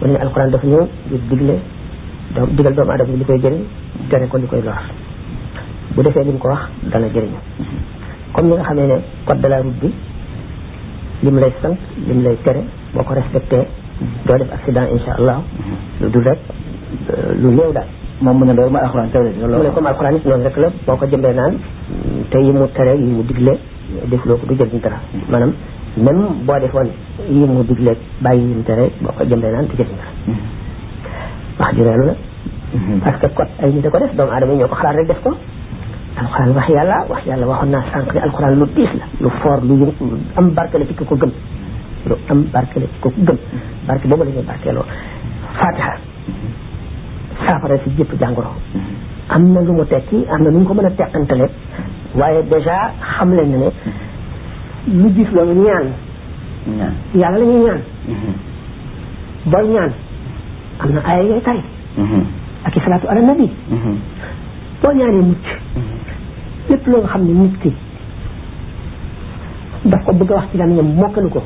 [0.00, 1.56] mu ne alquran dafa ñew di diglé
[2.34, 3.60] digle digal doomu adama li koy jëriñ
[4.10, 4.78] tere ko likoy koy lor
[5.94, 7.40] bu defee lim ko wax dana jëriñu
[8.32, 9.90] comme ni nga xamee ne code de la route bi
[11.24, 11.76] lim lay sant
[12.08, 12.64] lim lay téré
[12.96, 13.58] boko respecté
[14.26, 15.38] do def accident inshallah
[16.00, 16.38] lu du rek
[17.42, 17.88] lu néew daal
[18.24, 21.04] moom mu ne loolu mooy alquran tawre loolu comme alquran it noonu rek la boko
[21.06, 21.52] jëmbé naan
[22.30, 23.58] te yi mu téré yi mu diglé
[24.10, 25.52] def loko ko du jëriñ dara manam
[25.96, 26.88] même boo defoon
[27.28, 30.06] yi mu digleeg bàyyi yi mu tere boo ko jëndee naan tëjee nga
[31.58, 32.14] wax ju reelu la.
[33.04, 35.20] parce que kot ay nit a ko def doomu aadama ñoo ko xalaat rek def
[35.22, 35.30] ko.
[36.16, 39.58] alxuraan wax yàlla wax yàlla waxoon naa sànq ne alxuraan lu diis la lu foor
[39.62, 39.86] lu
[40.36, 41.32] am barke la ci ko gëm
[42.30, 43.36] am barke ko gëm
[43.86, 44.84] barke boobu la ñuy barkeeloo
[45.60, 45.94] fatiha
[47.46, 48.48] saafara si jëpp jàngoro
[49.28, 51.46] am na lu mu tekki am na nu ñu ko mën a teqantale
[52.14, 53.68] waaye dèjà xam leen ne
[54.88, 55.86] lu gis loolu ñaan
[56.78, 58.34] ñaan yàlla mm-hmm.
[59.46, 59.92] booy ñaan
[60.80, 61.58] am na aaya yooy tari
[61.98, 62.22] mm-hmm.
[62.64, 63.96] ak i salaatu ala nabi mm-hmm.
[64.82, 65.46] boo ñaanee mucc
[66.70, 67.72] lépp loo nga xam ne nit ki
[69.84, 71.42] daf ko bëgg a wax ci làmmiñam mokkalu ko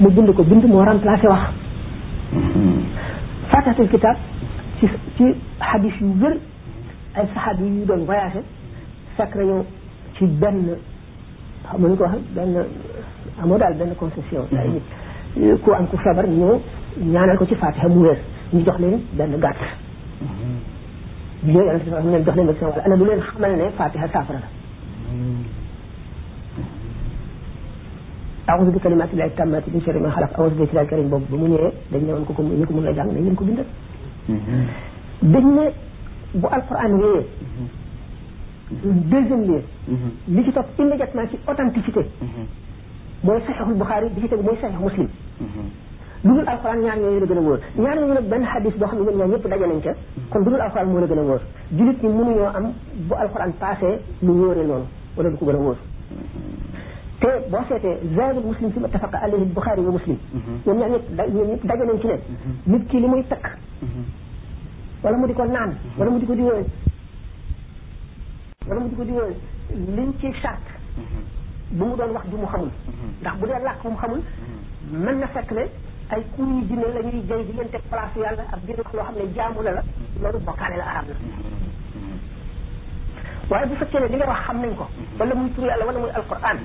[0.00, 1.44] mu bind ko bind moo remplacé wax
[3.50, 4.16] fatatul kitaab
[4.80, 5.24] ci ci
[5.60, 6.36] xadis yu wér
[7.16, 8.42] ay saxaab yu doon voyagé
[9.16, 9.64] fekk nañu
[10.16, 10.76] ci benn
[11.78, 12.54] mënu ko wax benn
[13.42, 14.44] amoo daal benn concession
[15.64, 16.58] ku am ku feebar ñëw
[17.12, 18.18] ñaanal ko ci fatiha mu wér
[18.52, 19.56] ñu jox leen benn gàtt
[21.46, 24.38] yooyu yàlla dafa leen jox leen médecin wala ana lu leen xamal ne fatiha saafara
[24.44, 24.48] la
[28.50, 32.02] أعوذ بكلمات الله التامات من شر ما خلق أعوذ بك الكريم بوب بو ñëwé dañ
[32.06, 33.66] ñëwon ko ko ñu ko mëna jang dañ leen ko bindal
[35.32, 35.64] dañ ne
[36.40, 37.20] bu alquran ñëwé
[38.70, 40.10] deuxième lieu mhm.
[40.36, 42.46] li ci topp immédiatement ci authenticité mhm.
[43.24, 45.08] mooy saxiixul Buxaari bi ci tegu mooy saxiix Muslim
[45.40, 45.64] mhm.
[46.24, 48.86] lu dul alxuraan ñaar ñooñu la gën a wóor ñaar ñooñu nag benn xadis boo
[48.88, 49.94] xam ne ñoom ñaar ñëpp daje nañ ca
[50.30, 51.40] kon lu dul alxuraan moo la gën a wóor
[51.76, 52.72] jullit ñi mënuñoo am
[53.08, 53.90] bu alxuraan passé
[54.22, 55.76] lu wóoree noonu wala lu ko gën a wóor
[57.20, 60.16] te boo seetee zaadul muslim fi muttafaqa alayhi buxaari wa muslim
[60.66, 62.18] ñoom ñaar ñëpp da ñoom ñëpp daje nañ ci ne
[62.68, 63.58] nit ki li muy takk
[65.02, 66.64] wala mu di ko naan wala mu di ko diwee
[68.68, 69.34] dama mujj ko di wël
[69.96, 70.60] liñ ci sàkk
[71.70, 72.68] bu mu doon wax ju mu xamul
[73.20, 74.20] ndax bu dee làkk mu xamul
[75.04, 75.64] mën na fekk ne
[76.12, 78.92] ay kuur yu jinne la ñuy jëy di leen teg place yàlla ak di wax
[78.94, 79.82] loo xam ne jaamu la la
[80.22, 81.14] loolu bokkaale la arab la
[83.50, 84.86] waaye bu fekkee ne li nga wax xam nañ ko
[85.18, 86.58] wala muy tur yàlla wala muy alquran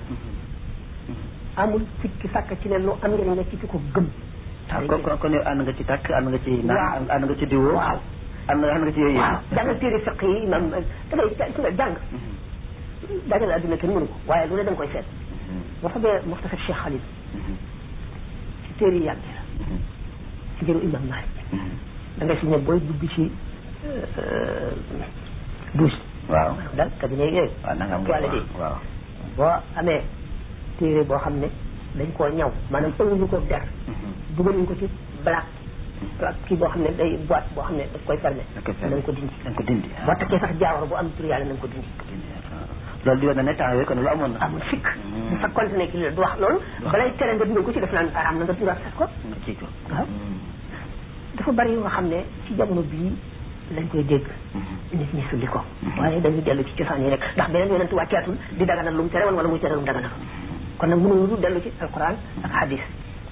[1.55, 4.07] amul fikki sàkk ci ne lu am njëriñ la ci ki ko gëm
[5.19, 7.79] kon yow ànd nga ci tàkk ànd nga ci naan ànd nga ci diwoo
[8.49, 11.33] am na nga xam nga ci yooyu yëpp jàng téere fiq yi imam da ngay
[11.77, 11.95] jàng
[13.29, 15.05] dajal adduna kenn mënu ko waaye lu ne da nga koy seet
[15.81, 16.99] boo xamee muxtasar Cheikh Khalil
[18.65, 19.65] ci téere yàgg la
[20.57, 21.35] ci jëru imam Malik
[22.17, 23.23] da ngay si ne booy dugg ci
[25.73, 25.97] douche
[26.29, 27.51] waaw dal cabinet yooyu
[28.05, 28.41] toile bi
[29.35, 30.01] boo amee
[30.77, 31.47] téere boo xam ne
[31.97, 33.63] dañ koo ñaw maanaam ëwuñu ko der
[34.37, 34.85] dugaluñ ko ci
[35.25, 35.47] black
[36.27, 39.01] ak kii boo xam ne day boîte boo xam ne daf koy fermé na nga
[39.07, 40.03] ko dindi na nga ko dindi ah.
[40.05, 41.87] boo takkee sax jaawar bu am tur yàlla na ko dindi
[42.53, 42.65] ah,
[43.05, 45.39] loolu di woon na ne temps yooyu lu na amul sikk bu hmm.
[45.41, 45.97] fa continué ki
[47.55, 50.37] du ko ci def naan am na nga dugal sax ko nga ci ko hmm.
[51.37, 53.11] dafa bari yoo xam ne ci jamono bii
[53.75, 54.75] lañ koy dégg hmm.
[54.99, 55.61] nit ñi sulli ko
[55.99, 59.09] waaye dañu dellu ci cosaan yi rek ndax beneen yonent wàcceetul di daganal lu mu
[59.09, 60.11] tere wala mu tere lu mu daganal
[60.77, 62.83] kon nag mënuñu dellu ci alquran ak hadis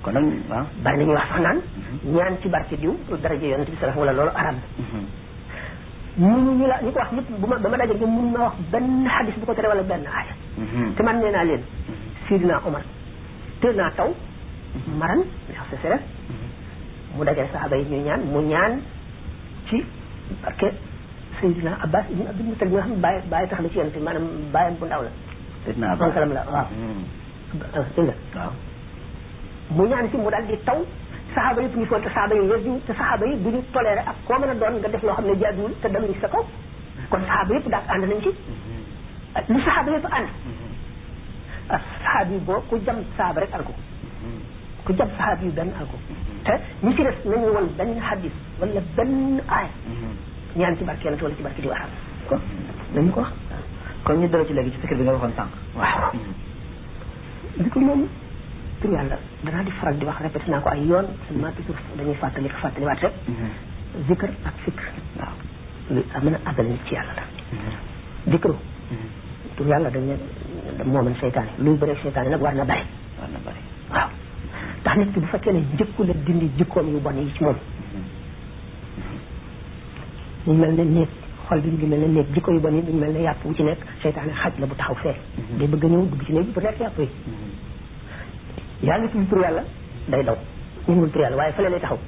[0.03, 1.57] kon nak waaw bari nañu wax sax naan
[2.03, 4.55] ñaan ci barke diw pour daraje yonent bi wala loolu arab
[6.19, 6.57] ñu mhm.
[6.59, 8.89] ñu la ñu ko wax ñëpp bu ma dama dajé ngeen mun ma wax benn
[9.13, 9.89] hadith bu ko wala mhm.
[10.95, 11.61] te man neena mhm.
[12.27, 12.83] sidina omar
[13.61, 14.09] teel naa taw
[14.99, 15.97] maran ndax sa sere
[17.15, 18.73] mu dajale sahaba yi ñu ñaan mu ñaan
[19.67, 19.77] ci
[20.43, 20.67] barke
[21.39, 23.97] sayidina abbas ibn abdul mutalib nga xam baay baay tax la ci yonent
[24.79, 25.11] bu ndaw la
[25.65, 26.67] sidina abbas la waaw
[29.71, 30.83] mu ñaan si mu daal di taw
[31.33, 34.55] sahaba yi ñu fonte sahaba yi weddi te sahaba yi duñu toléré ak ko mëna
[34.55, 36.43] doon nga def lo xamné jaadul te dañu ci sa kaw
[37.09, 38.31] kon saxaaba yëpp daal and nañ ci
[39.53, 40.29] li sahaba yi ànd
[41.69, 43.73] ak saxaab yi ku jam sahaba rek alko
[44.85, 45.97] ku jam sahabi ben ak alko
[46.43, 46.51] te
[46.85, 49.67] ñi ci des nañu woon benn hadith wala ben ay
[50.55, 51.87] ñaan ci barke yonent wala ci barke di waxal
[52.27, 52.35] ko
[52.95, 53.31] dañ ko wax
[54.03, 56.11] kon ñu dara ci legi ci fikir bi nga waxon sànq waaw
[57.57, 57.95] diko ko
[58.83, 61.79] tur yàlla danaa di faral di wax répété naa ko ay yoon suñu maam toujours
[61.97, 63.13] dañuy fàttali ko fàttaliwaat rek
[64.07, 64.83] zikr ak fikr
[65.19, 65.31] waaw
[65.89, 67.23] luy mën ci yàlla la
[68.31, 68.53] zikru
[69.55, 72.83] tur yàlla dañ ne moo mën seytaane luy bëreeg seytaane nag war na bari
[73.19, 74.09] war na bari waaw
[74.81, 75.63] ndax nit bu fekkee ne
[75.99, 77.55] la dindi jikkoom yu bon yi ci moom
[80.47, 81.07] ñu mel ne néeg
[81.47, 83.53] xol bi ngi mel ne néeg jikko yu bon yi duñ mel ne yàpp wu
[83.53, 85.15] ci nekk seytaane xaj la bu taxaw fee
[85.57, 87.07] day bëgg a ñëw ci néeg bu nekk yàpp yi
[88.87, 89.63] yaa ngi tudd tur yàlla
[90.11, 90.35] day daw
[90.87, 91.99] yëngul tur yàlla waaye fële lay taxaw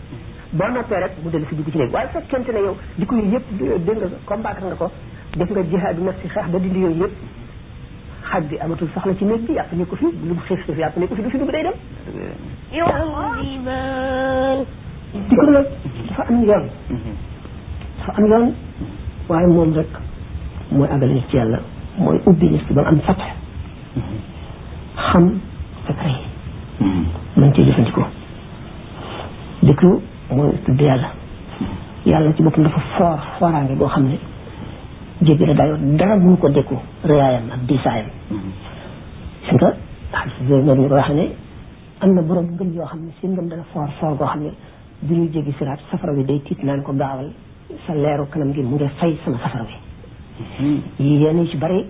[0.58, 3.16] boo noppee rek mu dellu si dugg ci léegi waaye fekkente ne yow di ko
[3.16, 4.92] yooyu yëpp dégg nga combattre nga ko
[5.38, 7.16] def nga jihaadu nafsi xeex ba dindi yooyu yëpp
[8.30, 10.78] xaj bi amatul soxla ci néeg bi yàpp ne ko fi lu mu xiif xiif
[10.78, 11.78] yàpp ne ko fi du fi dugg day dem
[15.14, 15.68] di ko nag
[16.08, 16.70] dafa am yoon
[18.00, 18.54] dafa am yoon
[19.30, 19.94] waaye moom rek
[20.72, 21.60] mooy àggale nit ci yàlla
[21.98, 23.34] mooy ubbi nit ki ba am fatax
[24.96, 25.26] xam
[25.88, 26.35] secret yi
[26.80, 26.88] dañ
[27.36, 27.54] hmm.
[27.56, 28.06] cee jëfandikoo
[29.64, 29.82] dëkk
[30.36, 31.68] mooy tudd yàlla hmm.
[32.06, 34.18] yàlla ci boppam dafa foor fooraange boo xam ne
[35.24, 38.10] jéggi la dayoo dara mënu ko dékku réyaayam ak diisaayam
[39.44, 39.58] si hmm.
[40.86, 41.06] nga
[42.02, 44.50] am na borom ngëm yoo xam ne seen ngëm dana foor foor goo xam ne
[45.02, 47.30] bu ñuy jéggi siraat safara wi day tiit naan ko gaawal
[47.88, 51.86] sa leeru kanam gi mu ngi fay sama safara wi yii yenn bari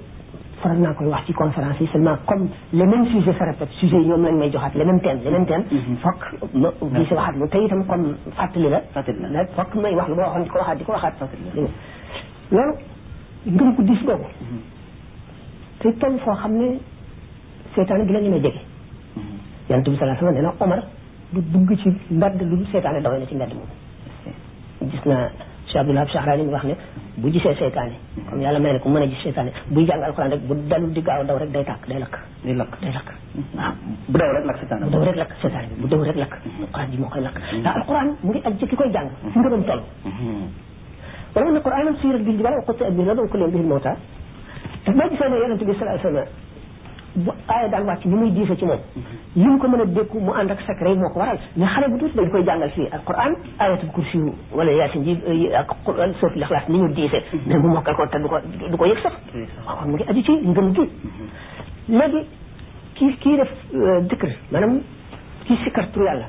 [0.66, 2.46] faral naa koy wax ci conférence yi seulement comme
[2.80, 5.32] le même sujet sa répète sujet yi ñoom lañ may joxaat le même thème le
[5.32, 5.64] même thème
[6.04, 6.22] fokk
[6.54, 8.08] ma di si waxaat lu te itam comme
[8.40, 8.82] fàttali la
[9.38, 11.14] nag fokk may wax lu ma waxoon di ko waxaat di ko waxaat
[12.52, 12.74] loolu
[13.56, 14.28] ngëm ko dis boobu
[15.80, 16.68] te toll foo xam ne
[17.76, 18.62] seetaan gi la ñu may jege
[19.70, 20.82] yonent bi salaa sama nee na Omar
[21.32, 23.72] du dugg ci mbedd lu seetaane dawee na ci mbedd moom
[24.92, 25.30] gis naa
[25.76, 26.76] si abdullah shahraani mi wax ne
[27.20, 27.96] bu gisee seytaane
[28.30, 30.92] comme yàlla may na ko mën a gis seytaane buy jàng alquran rek bu dalul
[30.96, 33.08] di gaaw daw rek day tàkk day lakk day lakk day lakk
[33.60, 33.74] waaw
[34.08, 36.34] bu daw rek lakk seytaane bu daw rek lakk seytaane bu daw rek lakk
[36.66, 39.38] alquran ji moo koy lakk ndax alquran mu ngi aj ci ki koy jàng fi
[39.40, 39.82] ngërëm toll
[41.36, 43.94] wala na qur'anan sirat bil jibal wa qutta bil rada wa kullu bihi al mawta
[44.98, 46.45] boo gisee ne yonente bi sallallahu alayhi wa sallam
[47.16, 49.06] bu aaya daan wàcc li muy diise ci moom mhm.
[49.36, 51.70] li mu ko mën a dékku mu ànd ak secret yi moo ko waral mais
[51.72, 54.20] xale bu tuuti dañ koy jàngal fii alquran ayatul kursi
[54.54, 55.70] wala yaasin ji ak
[56.20, 57.62] sootul ixlaas ni ñu diise mais mhm.
[57.62, 58.40] bu mokkal ko te du ko
[58.78, 59.14] ko yëg sax
[59.66, 61.98] kon mu ngi aju ci ngëm gi mhm.
[62.00, 62.26] léegi
[62.96, 64.82] kii kii def euh, dikr maanaam
[65.46, 66.28] kii sikkar tur yàlla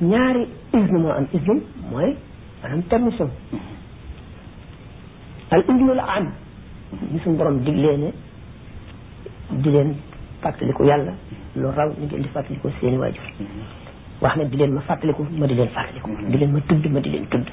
[0.00, 1.60] ñaari isne moo am isne
[1.90, 2.16] mooy
[2.62, 3.30] maanaam permission
[5.50, 6.32] al idnul am
[7.12, 8.12] ñi suñu borom diglee ne
[9.50, 9.94] di leen
[10.42, 11.12] fàttaliku yàlla
[11.56, 13.22] lu raw ñu ngeen di fàttaliku seeni waajur
[14.20, 17.00] wax na di leen ma fàttaliku ma di leen fàttaliku di leen ma tudd ma
[17.00, 17.46] di leen tudd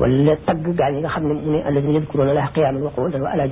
[0.00, 3.22] wala tagg gaa yi nga xam ne mu ne allazina yadkuruna laaha qiyaaman wa qu'udan
[3.22, 3.44] wa ala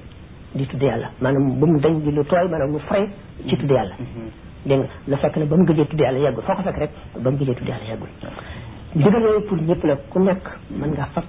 [0.54, 3.08] di tudd yàlla maanaam bu mu dañ di lu tooy maanaam lu fray
[3.48, 4.68] ci tudd yàlla mm-hmm.
[4.68, 6.90] dégg nga la fekk na ba mu gëjee tudd yàlla yàggul foo ko fekk rek
[7.18, 9.00] ba mu gëjee tudd yàlla yàggul mm-hmm.
[9.00, 11.24] ndigal yooyu pour ñëpp la ku nekk mën nga fab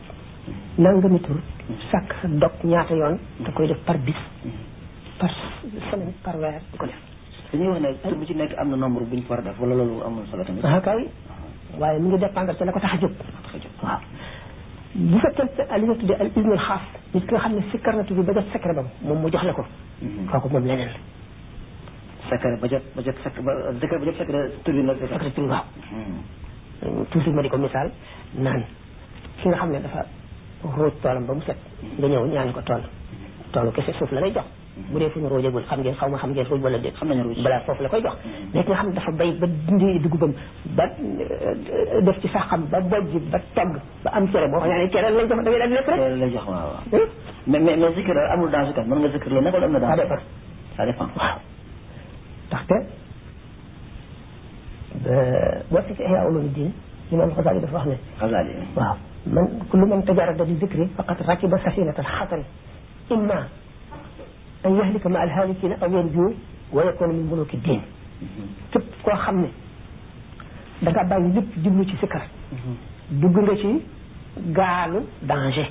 [0.78, 1.40] nangami tur
[1.92, 4.20] sàkk sa dog ñaata yoon da koy def par bis
[5.20, 5.30] par
[5.90, 7.00] semaine par weer di ko def
[7.54, 9.74] dañuy wax ne tur bu ci nekk am na nombre buñ ko war def wala
[9.76, 11.80] loolu amul solo tamit ah kay ah.
[11.80, 13.12] waaye mu ngi dépendre ci la ko tax a jóg
[14.96, 16.82] bu fekkente li nga tuddee al ibn xaas
[17.14, 19.44] nit ki nga xam ne sikkar na tudd ba jot secret bam moom mu jox
[19.44, 19.66] la ko
[20.32, 20.96] kooku moom leneen la
[22.30, 25.34] secret ba jot ba jot secret ba secret ba jot secret tur bi nag secret
[25.36, 25.64] tur waaw
[27.12, 27.92] toujours ma di ko misaal
[28.34, 28.64] naan
[29.42, 30.06] ki nga xam ne dafa
[30.76, 31.58] róoj toolam ba mu set
[31.98, 32.84] nga ñëw ñaan ko tool
[33.52, 34.48] toolu kese suuf la lay jox
[34.94, 37.10] bu dee fu ñu roojagul xam ngeen xaw ma xam ngeen ruuj wala déet xam
[37.10, 38.14] nañu ruuj balaa foofu la koy jox
[38.54, 40.32] léegi nga xam dafa bay ba dindi dugubam
[40.78, 40.86] ba
[42.06, 43.72] def ci saxam ba bojj ba togg
[44.04, 46.32] ba am cere boo xam ne cere lay jox da ngay daal lekk rek lay
[46.34, 47.02] jox waaw waaw
[47.48, 49.80] mais mais mais zikr amul dans zikr mën nga zikr lu nekk wala am na
[49.80, 50.18] dans ça dépend
[50.78, 51.38] ça dépend waaw
[52.48, 52.76] ndaxte
[55.72, 56.72] boo ci ihya ulum din
[57.12, 58.96] imam xasali dafa wax ne xasali waaw
[59.34, 62.46] man kullu man tajarada bi zikri faqad rakiba safinata al xatari
[63.12, 63.40] imma
[64.64, 66.36] an yahlika ma alhalikina aw yarju
[66.74, 67.82] wa yakuna min muluki diin
[68.22, 68.50] mhm.
[68.72, 69.48] képp koo xam ne
[70.82, 72.76] da nga bàyyi lépp jublu ci sikkar mhm.
[73.22, 73.82] dugg nga ci
[74.54, 75.70] gaalu danger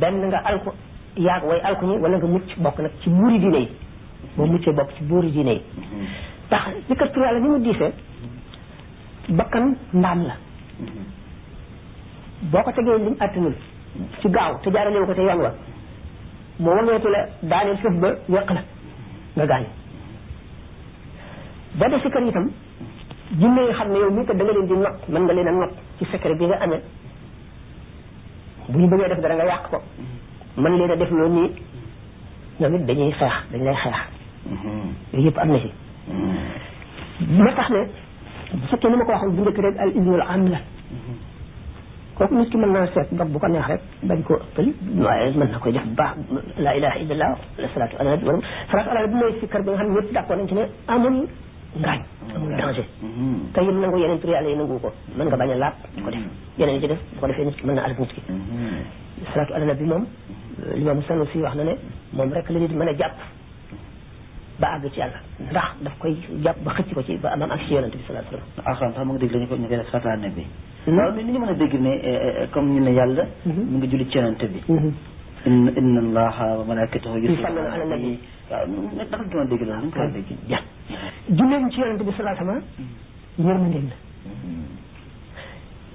[0.00, 0.70] benn nga alku
[1.16, 4.36] yaag way alku ñi wala nga mucc bokk nag ci buuri diine yi mhm.
[4.36, 5.62] boo muccee bokk ci buuri diine yi
[6.46, 7.92] ndax sikkar tur yàlla ni mu diisee
[9.28, 10.34] bakkan ndaam la
[12.42, 13.54] boo ko tegee lim attanul
[14.20, 15.52] ci gaaw te jaarale ko te yoon wa
[16.64, 18.62] ba wëngeetu la daaneel suuf ba yàq la
[19.36, 19.64] nga gaañ
[21.78, 22.50] ba def si itam
[23.38, 25.68] jinne yi xam yow mii ko da nga leen di not mën nga leen a
[25.96, 26.82] ci secret bi nga amee
[28.68, 29.82] bu ñu def dara nga yàq ko
[30.56, 31.50] mën leen def loo nii
[32.60, 33.98] ñoom it dañuy xeex dañ lay xeex
[35.12, 35.70] yooyu yëpp am na si
[37.26, 37.88] ma tax ne
[38.52, 40.58] bu fekkee ni ma ko waxoon bu njëkk rek al ilmul am la
[42.20, 44.66] kooku nit ki mën naa seet dog bu ko neex rek bañ koo ëppal
[45.04, 46.12] waaye mën na koy def bu baax
[46.64, 48.40] la ilaha illallah wala salatu ala nabi wala
[48.70, 51.14] salatu ala nabi mooy sikkar bi nga xam ne ñëpp d'accord nañ ci ne amul
[51.80, 52.00] ngaañ
[52.36, 53.36] amul danger mm-hmm.
[53.54, 56.00] te yim nangu yeneen tur yàlla yi nangu ko mën nga bañ a laab di
[56.04, 56.60] ko def mm-hmm.
[56.60, 58.78] yeneen yi ci def bu ko defee nit ki mën na alak nit ki mm-hmm.
[59.32, 60.04] salatu ala nabi moom
[60.78, 61.74] limam Sanusi wax na ne
[62.16, 63.16] moom rek la nit mën a jàpp
[64.60, 65.18] ba àgg ci yàlla
[65.50, 66.14] ndax daf koy
[66.44, 68.92] jàpp ba xëcc ko ci ba amam ak ci yonente bi sallallahu alayhi wasallam alxuraan
[68.94, 70.44] sax mu ngi dégg lañu ko ñu koy def salatu ala nabi
[70.86, 70.96] Mhm.
[70.96, 73.24] waaw mais ni ñu mën a dégg ne eh, eh, eh, comme ñu ne yàlla
[73.44, 73.60] mhm.
[73.70, 74.92] mu ngi julli ci yonent bi mhm.
[75.76, 78.18] inna allaha wa malaikatahu yusalluna ala nabi
[78.50, 78.66] waaw
[78.96, 80.58] dafa doon dégg loolu dañ ko dégg ja
[81.28, 82.62] julleem ci yonent bi sallallahu alayhi wasallam
[83.38, 83.94] yërmande la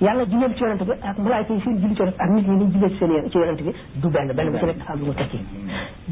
[0.05, 2.55] yàlla julleem ci yonent bi ak malaayka yi seen julli ci yonent ak nit ñi
[2.61, 4.99] ni jullee ci seen ci yonent bi du benn benn bu ci nekk dafa am
[4.99, 5.39] lu mu tekki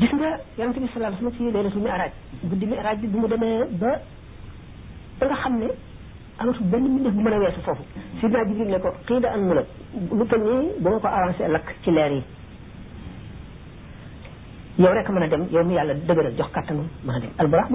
[0.01, 2.11] gis nga yonent bi sallallahu alayhi wasallam ci laylatul mi'raj
[2.41, 3.99] guddi mi'raj bi bu mu demee ba
[5.19, 5.67] ba nga xam ne
[6.41, 7.83] amatu benn bu mën a foofu
[8.19, 9.63] sidna Jibril ne ko xii da an mu ne
[10.17, 12.23] lu toll lakk ci leer yi
[14.79, 17.67] yow rek mën a dem yow mu yàlla dëgëral jox kattanu a a dem ba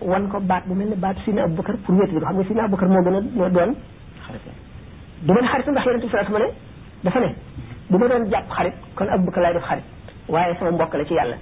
[0.00, 2.44] wan ko baat bu mel ne baat sina Abubakar pour wéet bi ko xam nga
[2.46, 3.72] sina Abubakar moo gën a moo doon
[5.22, 6.52] du mën xaritam ndax yonente bi sallallahu ma ne
[7.04, 7.34] dafa ne
[7.90, 9.84] bu ma doon jàpp xarit kon ab bëkk laay def xarit
[10.28, 11.36] waaye sama mbokk la ci yàlla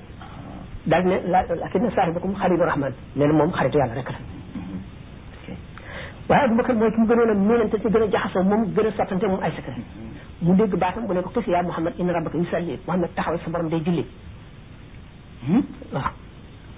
[0.87, 4.21] daal ne lakin na saahibakum xaribu rahman nee na moom xaritu yàlla rek la
[6.29, 8.87] waaye ab bëkk mooy ki mu gënoon a miinante ci gën a jaxasoo moom gën
[8.87, 9.77] a sottante moom ay secret
[10.43, 13.51] mu dégg baatam mu ne ko kisi yaa muhammad inna rabbaka yusalli muhammad taxawal sa
[13.51, 14.05] borom day julli
[15.93, 16.13] waaw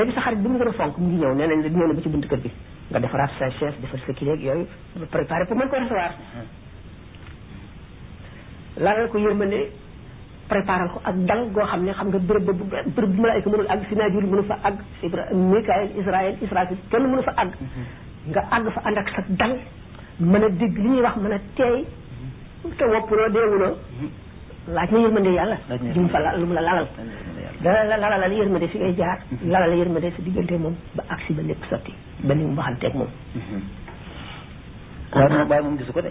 [0.00, 1.86] léegi sa xarit bi mu gën a fonk mu ngi ñëw nee nañ la ñëw
[1.86, 2.50] na ba ci buntu kër bi
[2.92, 6.12] nga defaraat sa chef defar sa kii yooyu nga préparé pour ko recevoir.
[8.76, 9.60] laalal ko yërmande
[10.52, 13.70] préparal ko ak dal goo xam ne xam nga béréb bu béréb bu malaayka mënul
[13.72, 17.52] àgg si naajul mënu fa àgg Ibrahima Mikaayil Israël Israfil kenn mënu fa àgg.
[17.60, 17.84] Mhm.
[18.34, 19.54] nga àgg fa ànd ak sa dal
[20.20, 22.76] mën a dégg li ñuy wax mën a teey mhm.
[22.76, 24.08] te woppuloo deewuloo mhm.
[24.76, 25.56] laaj na yërmande yàlla.
[25.68, 26.88] laaj na yërmande yàlla lu mu la lalal.
[27.64, 29.18] dana la lalalal yërmande fi ngay jaar
[29.54, 31.92] lalal yërmande sa diggante moom ba agsi ba lépp sotti
[32.26, 33.10] ba ni mu waxanteeg moom
[35.48, 36.10] waaye moom gisu ko de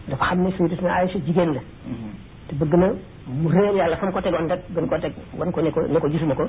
[0.08, 2.14] dafa xam ne ay si jigéen la mm-hmm.
[2.48, 2.90] te bëgg na
[3.28, 6.10] mu réer yàlla fa mu ko tegoon rek gën koo teg wan ko ne ko
[6.10, 6.48] gis ko ko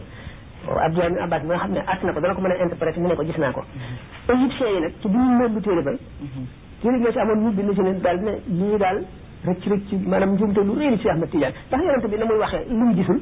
[0.85, 3.25] Abdoulaye bin Abbas nga xam ne at dana ko mën a interpréter mu ne ko
[3.25, 4.35] gis naa ko mm-hmm.
[4.35, 6.45] égyptiens yi nag ci bi ñu nëbbu téere ba mm-hmm.
[6.83, 8.99] téere bi ci amoon ñu bind ci ne daal ne lii daal
[9.47, 12.95] rëcc rëcc maanaam njuumte lu ci Ahmad Tidiane ndax yonent na muy waxee lu mu
[12.95, 13.21] gisul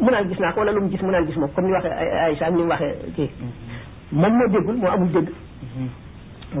[0.00, 1.72] mu naan gis naa ko wala lu mu gis mu naan gis moom comme ni
[1.72, 3.30] waxee Aïcha ni mu waxee kii
[4.12, 5.28] moom moo déggul moo amul dégg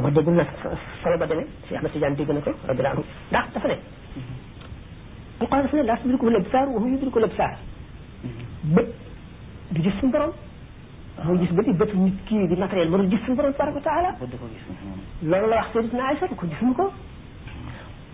[0.00, 0.44] ba dégg na
[1.02, 3.76] solo ba demee si ahmad tidiane dégg na ko rabbil anhu ndax dafa ne
[5.42, 7.52] alquran dafa ne laa tudriku l absar wa hum yudriku l absar
[8.74, 8.86] bët
[9.72, 10.32] di gis suñ borom
[11.24, 14.10] mooy gis bëti bëtu nit kii di matériel mënul gis suñ borom tabaraka wa taala
[15.22, 16.92] loolu la wax sayyidatuna aïcha ko gisuñu ko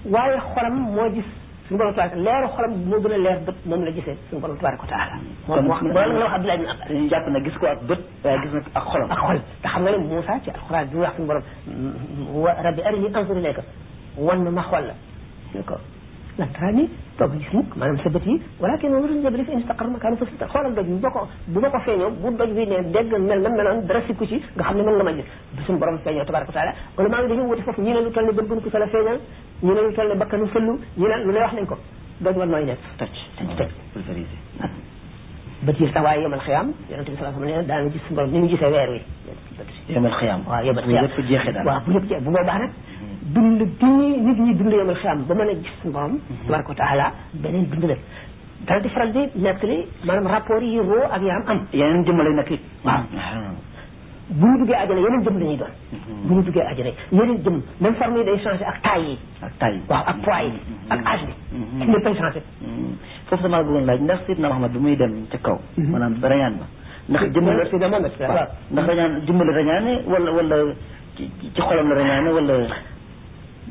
[0.04, 1.28] waaye xolam moo gis
[1.68, 4.56] suñu borom tabaraka leeru xolam moo gën a leer bët moom la gisee suñu borom
[4.58, 5.16] tabaraka taala
[5.48, 7.80] wala mu wax na la wax abdoulaye bin abbas ñu jàpp na gis ko ak
[7.88, 10.84] bët waaye gis na ak xolam ak xol te xam nga ne Moussa ci alquran
[10.90, 11.42] bi wax suñu borom
[12.66, 13.62] rabbi arini anzur ilayka
[14.16, 15.74] wan ma xol la ko
[16.38, 16.84] لا تراني
[17.18, 21.22] تبيسنك ما نمسبتي ولكن ورن جبريس إن استقر مكانه في ستة خالد دجي بقى
[21.54, 25.10] بقى فين يوم بود دجي بين دجي من من من درسي كشي قامني من لما
[25.16, 25.24] جي
[25.58, 28.86] بسم برام فين تبارك وتعالى قل ما عندي هو تفوف ينا لو تلني بنبنك سلا
[28.92, 29.08] فين
[29.66, 30.72] ينا لو تلني بكر نفلو
[31.02, 31.74] ينا لو لا يحنكو
[32.24, 34.36] دج ولا ينا تتش تتش بالفريزة
[35.66, 39.00] بتي استواي يوم الخيام يوم يعني تبي سلا فين دان جسم برام نيجي سويري
[39.94, 42.70] يوم الخيام آه، يوم الخيام بتجي خدام بتجي بوا بارك
[43.34, 46.20] dund gi ñuy nit ñi dund yomal xiyaam ba mën a gis suñu borom mhm.
[46.46, 47.96] tabaraka wa taala beneen dund la
[48.66, 52.16] dana di faral di nekk li maanaam rapport yi roo ak yaram am yeneen jëmm
[52.22, 52.50] lay nekk
[52.84, 54.38] waaw mhm.
[54.40, 56.28] bu ñu duggee àjjana yeneen jëm la ñuy doon mhm.
[56.28, 59.52] bu ñu duggee àjjana yeneen jëm même forme yi day changé ak taille yi ak
[59.58, 60.60] taille waaw ak poids yi
[60.90, 61.28] ak âge
[61.80, 62.40] bi lépp ay changé
[63.26, 66.66] foofu sama bëggoon laaj ndax Seydina Muhammad bi muy dem ca kaw maanaam rañaan ba
[67.08, 68.12] ndax jëmmale Seydina Muhammad
[68.70, 70.56] ndax rañaan jëmmale rañaane wala wala
[71.16, 71.28] ci
[71.60, 72.54] xolam la rañaane wala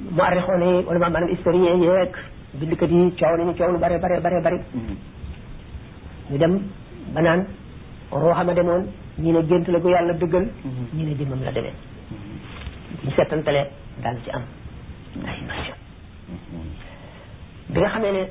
[0.05, 2.11] mu arrixoon yi wala ma maanaam historien yeeg
[2.59, 4.95] bindkat yi coow nañu coow lu bare bare bare bari hmm.
[6.29, 6.53] ñu dem
[7.13, 7.39] ba naan
[8.11, 8.83] rooxama demoon
[9.21, 10.87] ñi ne gént la ko yàlla dëggal hmm.
[10.95, 11.73] ñi ne jëmmam la demee
[12.09, 13.05] hmm.
[13.05, 13.67] ñu settantale
[14.03, 14.43] daal ci am
[15.27, 15.75] ay version
[17.69, 18.23] bi nga xamee ne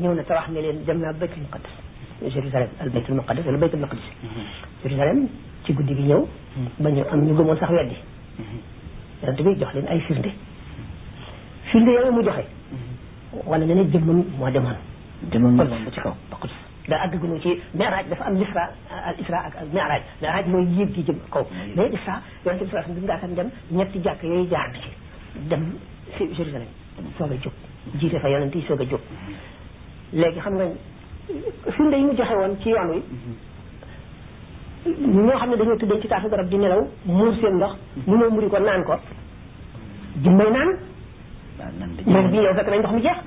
[0.00, 1.74] ñëw na te wax ne leen dem naa baytul muqaddas
[2.34, 4.08] Jérusalem al baytul muqaddas wala baytul muqaddas
[4.82, 5.28] Jérusalem
[5.64, 6.20] ci guddi gi ñëw
[6.80, 7.96] ba ñu am ñu gëmoon sax weddi
[9.22, 10.30] yonent bi jox leen ay firnde
[11.72, 12.44] firnde yow mu joxe
[13.48, 14.76] wala ne ne jëmmam mo demal
[15.32, 16.56] demal mo ba ci kaw ba qudus
[16.88, 18.64] da gnu ci miraaj dafa am lisra
[19.08, 21.46] al isra ak al mi'raj da miraaj moy yeb gi jëm kaw
[21.76, 24.90] mais isra yow ci sa bi tan dem ñetti jàkk yoy jaar ci
[25.48, 25.72] dem
[26.16, 26.68] ci jérusalem
[27.16, 27.52] soog a jóg
[27.98, 30.66] jiite fa yonente yi soog a jóg xam nga
[31.72, 33.02] firnde yi mu joxe won ci yoon wi
[35.08, 38.48] ñoo xam ne dañoo ci taatu garab di nelaw muur seen ndox mu ñoo muri
[38.48, 38.98] ko nan ko
[40.16, 40.90] di may nan
[42.06, 43.18] waaw bii yow fekk nañ ndox mi jeex.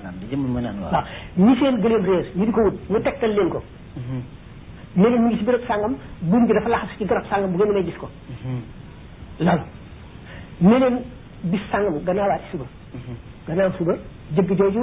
[0.91, 1.03] waaw
[1.37, 3.61] ñi seen gëleem réer ñu di ko wut ñu tegtal leen ko.
[3.97, 4.21] Mhm.
[4.95, 7.57] ne mu ñu ngi si béréb sàngam buum bi dafa laxas ci garab sàngam bu
[7.57, 8.09] ngeen may gis ko.
[8.29, 8.61] Mhm.
[9.47, 9.61] loolu
[10.59, 11.01] ne leen
[11.43, 12.65] bis sàngam gannaawaati suba.
[12.93, 13.13] Mhm.
[13.47, 13.93] gannaaw suba
[14.35, 14.81] jëgg jooju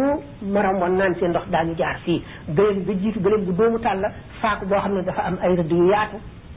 [0.53, 4.01] maram woon naan seen ndox daañu jaar fii gëleem ga jiitu gëleem gu doomu tàll
[4.01, 6.17] la faaku boo xam ne dafa am ay rëdd yu yaatu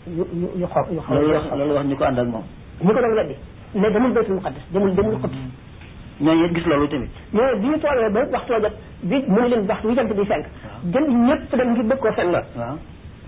[0.10, 1.02] yu yu yu xaw yu
[1.88, 2.44] ñu ko ànd ak moom.
[2.82, 3.36] ñu ko doon weddi
[3.76, 4.92] ne demul baytul muqaddas demul
[6.20, 8.72] ñooñu it gis loolu tamit ñooñu bu ñu toolee ba waxtu jot
[9.04, 10.46] bi mu ne leen waxtu wi jant bi fenk
[10.94, 12.42] jënd ñëpp dem ngir bëgg koo fenn la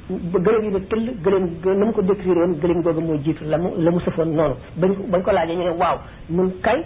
[0.07, 3.57] gëléem yi ne tëll gëléem na mu ko décrire woon gëléem googu mooy jiitu la
[3.57, 5.97] la mu sëfoon noonu bañ bañ ko laajee ñu ne waaw
[6.29, 6.81] mun kay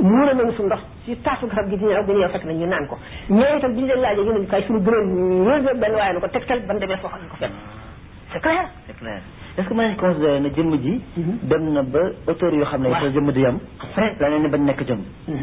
[0.00, 2.66] muur a nañu su ndox si taatu garab gi di nelaw bu fekk nañ ñu
[2.66, 2.96] naan ko
[3.28, 5.06] ñooñu itam bi ñu leen laajee ñu ne kay suñu gëléem
[5.44, 7.58] ñëw benn waaye na ko tegtal ban demee foofu ko fekk hmm.
[8.32, 9.20] c'est clair c'est clair
[9.58, 11.38] est-ce que mën nañu mhm.
[11.48, 11.98] dem na ba
[12.28, 12.88] auteur yoo xam ne.
[12.88, 13.58] waaw jëmm du yam.
[14.20, 15.00] la leen nekk jëmm.
[15.26, 15.36] Mhm.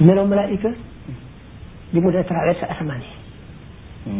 [0.00, 0.68] melaw malaayika
[1.90, 4.12] bi mu dee traversé asamaan yi.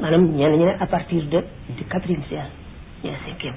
[0.00, 1.44] maanaam ñenn ñi ne partir de
[1.76, 2.50] du quatrième siècle.
[3.04, 3.52] ñee sikkim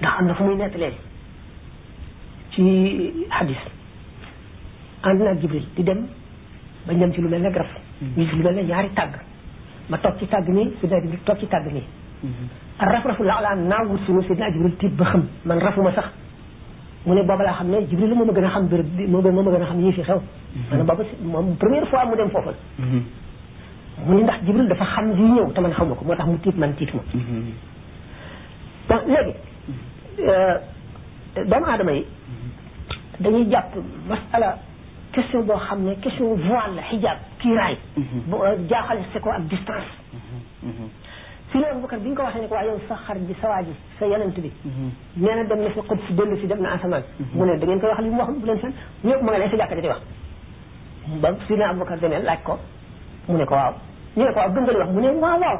[0.00, 0.92] ndax am na mu muy nettalee
[2.52, 2.62] ci
[3.36, 3.56] hadis
[5.08, 6.00] ànd naa Jibril di dem
[6.86, 7.68] ba ñam ci lu mel ne garab
[8.16, 9.14] ñu ci lu mel ne ñaari tàgg
[9.90, 11.84] ma toog ci tàgg nii sidna Jibril toog ci tàgg nii
[12.78, 16.04] raf-rafu la laa naawut suñu sidna Jibril tiit ba xam man rafuma sax
[17.06, 19.26] mu ne booba laa xam ne Jibril moom a gën a xam béréb bi moom
[19.26, 20.20] a gën a xam yii fi xew
[20.70, 22.50] maanaam booba moom première fois mu dem foofu
[24.06, 26.26] mu ne ndax Jibril dafa xam li ñëw te man xaw ma ko moo tax
[26.26, 27.00] mu tiit man tiit ma
[28.88, 29.34] donc léegi
[31.50, 32.02] doomu aadama yi
[33.22, 33.72] dañuy jàpp
[34.10, 34.50] masala
[35.14, 37.76] question boo xam ne question voile la hijab kiiraay
[38.70, 39.92] jaaxale si ko ak distance
[41.52, 43.48] si la Abubakar bi ñu ko waxee ne ko waa yow sa xar bi sa
[43.48, 44.50] waa ji sa yonent bi
[45.16, 47.02] nee na dem na fi xut si dellu si dem na asamaan
[47.34, 48.72] mu ne da ngeen koy wax li mu wax bu leen fen
[49.04, 50.00] ñëpp ma nga ne sa jàkka di wax
[51.22, 52.58] ba si na Abubakar demee laaj ko
[53.28, 53.74] mu ne ko waaw
[54.16, 55.58] ñu ne ko waaw gëm nga li wax mu ne waaw waaw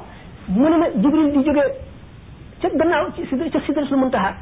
[0.48, 1.87] mu ne na Jibril di jógee
[2.60, 4.34] ca gannaaw ci sidr ca sidratul muntaha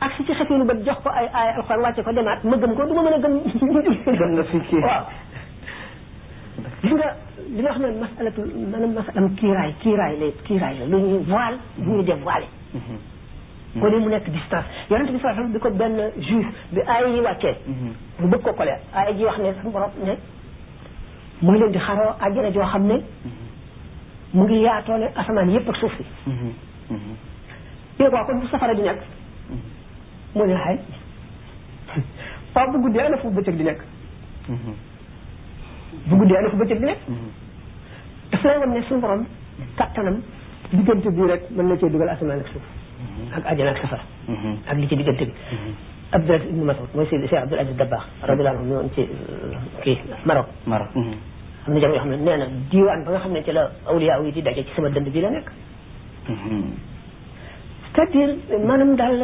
[0.00, 2.74] ak si ci xefeelu ba jox ko ay ay alxuraan wàcce ko demaat ma gëm
[2.76, 4.84] ko du ma mën a gëm gëm na fi kii
[6.84, 7.08] li nga
[7.56, 8.40] li wax naan masalatu
[8.72, 13.80] maanaam masalam kiiraay kiiraay lay kiiraay la lu ñuy voile lu ñuy dévoilé mhm.
[13.80, 17.12] ko mu nekk distance yonent bi sallallahu alayhi wasallam bi ko benn juif bi aay
[17.14, 18.30] yi wàccee lu mhm.
[18.30, 20.12] bëgg ko kole aay ji wax ne suñu borom ne
[21.42, 23.32] mu ngi leen di xaroo àjjana joo xam ne mhm.
[24.32, 26.04] mu ngi yaatoole asamaan yëpp ak suuf si
[27.98, 29.00] yow kon bu safara di nekk
[30.34, 30.76] mu ne xay
[32.54, 33.80] waaw bu guddee ana fu bëccëg di nekk
[36.06, 37.02] bu guddee ana fu bëccëg di nekk
[38.30, 39.24] daf lay wan ne suñu borom
[39.76, 40.20] kattanam
[40.72, 42.62] diggante bii rek mën na cee dugal asamaan ak suuf
[43.34, 44.02] ak àjjana ak safara
[44.66, 45.32] ak li ci diggante bi
[46.12, 49.04] عبد الله بن مسعود موي سيدي عبد العزيز الدباغ رضي الله عنه ci
[49.84, 49.92] كي
[50.24, 50.86] مارو مارو
[51.68, 53.62] am na jamono yoo xam ne nee na diiwaan ba nga xam ne ci la
[53.86, 55.48] awliya yi di daje ci sama dënd bi la nekk
[58.06, 58.36] c'est-à-dire
[58.66, 59.22] maanaam daal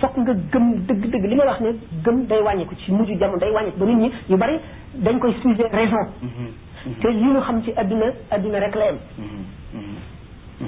[0.00, 1.70] foog nga gëm dëgg-dëgg li may wax ne
[2.04, 4.58] gëm day wàññeeku ci mujj jamono day wàññeeku ba nit ñi yu bari
[4.94, 6.94] dañ koy sujet raison mm-hmm.
[7.00, 10.64] te li ñu xam ci adduna adduna rek la yem mm-hmm.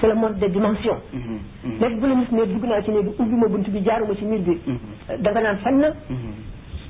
[0.00, 2.00] c'est le monde des dimensions nekk mm-hmm.
[2.00, 4.40] bu la gis ne dugg naa ci ne ubbi ma bunt bi jaaruma ci miir
[4.42, 4.58] bi
[5.18, 5.92] da nga naan fan na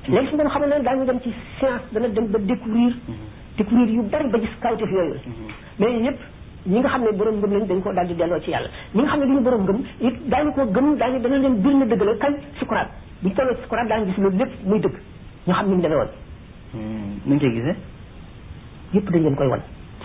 [0.09, 2.95] léegi su moom xam ne daañu dem ci science dana dem ba découvrir
[3.57, 5.15] découvrir yu bari ba gis kawteef yooyu
[5.79, 6.19] mais yëpp
[6.67, 9.01] ñi nga xam ne borom ngëm lañ dañ ko daal di delloo ci yàlla ñi
[9.01, 11.85] nga xam ne duñu borom ngëm it daañu ko gëm daañu dana leen bir na
[11.87, 12.89] dëgg la kañ sukuraat
[13.23, 13.57] buñu tolloo
[14.19, 14.81] loolu lépp muy
[15.47, 15.77] mu
[16.75, 17.75] hmm, ñu koy gisee
[18.93, 19.61] yëpp dañ leen koy wan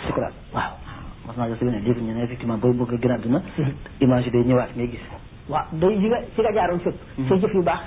[0.08, 3.12] sukuraat waaw ah, mas naa si ne dégg ñu ne effectivement boo bëgg a gën
[3.12, 4.22] a hmm.
[4.32, 5.00] day ñëwaat ngay
[5.48, 7.28] waaw day yi nga si nga jaaroon fépp hmm.
[7.28, 7.80] say jëf yu baax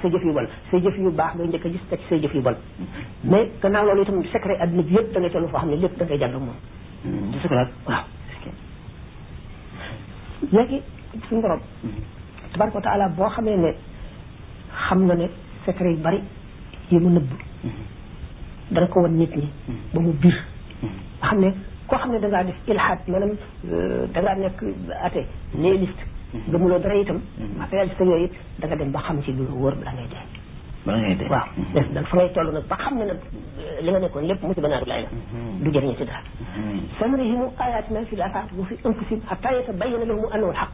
[0.70, 2.54] say jëf baax ngay njëkk a gis teg say jëf yu bon
[3.24, 6.52] mais gannaaw loolu yëpp da ngay toll foo xam ne lépp da ngay jàll moom
[7.02, 7.38] di
[7.88, 8.04] waaw
[10.52, 10.82] léegi
[11.28, 11.60] suñu borom
[12.52, 13.70] tabaraka wa boo xamee ne
[14.84, 15.26] xam nga ne
[15.66, 16.20] secret yu bari
[16.90, 17.28] yi mu nëbb
[18.72, 19.48] dana ko wan nit ñi
[19.92, 20.36] ba mu biir
[21.26, 21.48] xam ne
[21.88, 23.30] koo xam ne da ngaa def ilhaad maanaam
[23.68, 24.58] euh, da ngaa nekk
[25.06, 25.26] athée
[25.60, 26.50] nihiliste mm-hmm.
[26.54, 27.58] gëmuloo dara itam mm-hmm.
[27.60, 30.37] matérialiste yooyu it da nga dem ba xam ci lu wóor la ngay dee
[30.88, 31.02] واو
[31.74, 33.16] ده ان تقول له نطبخها من
[33.82, 35.08] لمن يكون لب مثل بنار العلم
[35.60, 36.22] بجرين سدها
[37.00, 40.72] سنريهم آياتنا في الآفاق وفي أنفسهم حتى يتبين لهم أنه الحق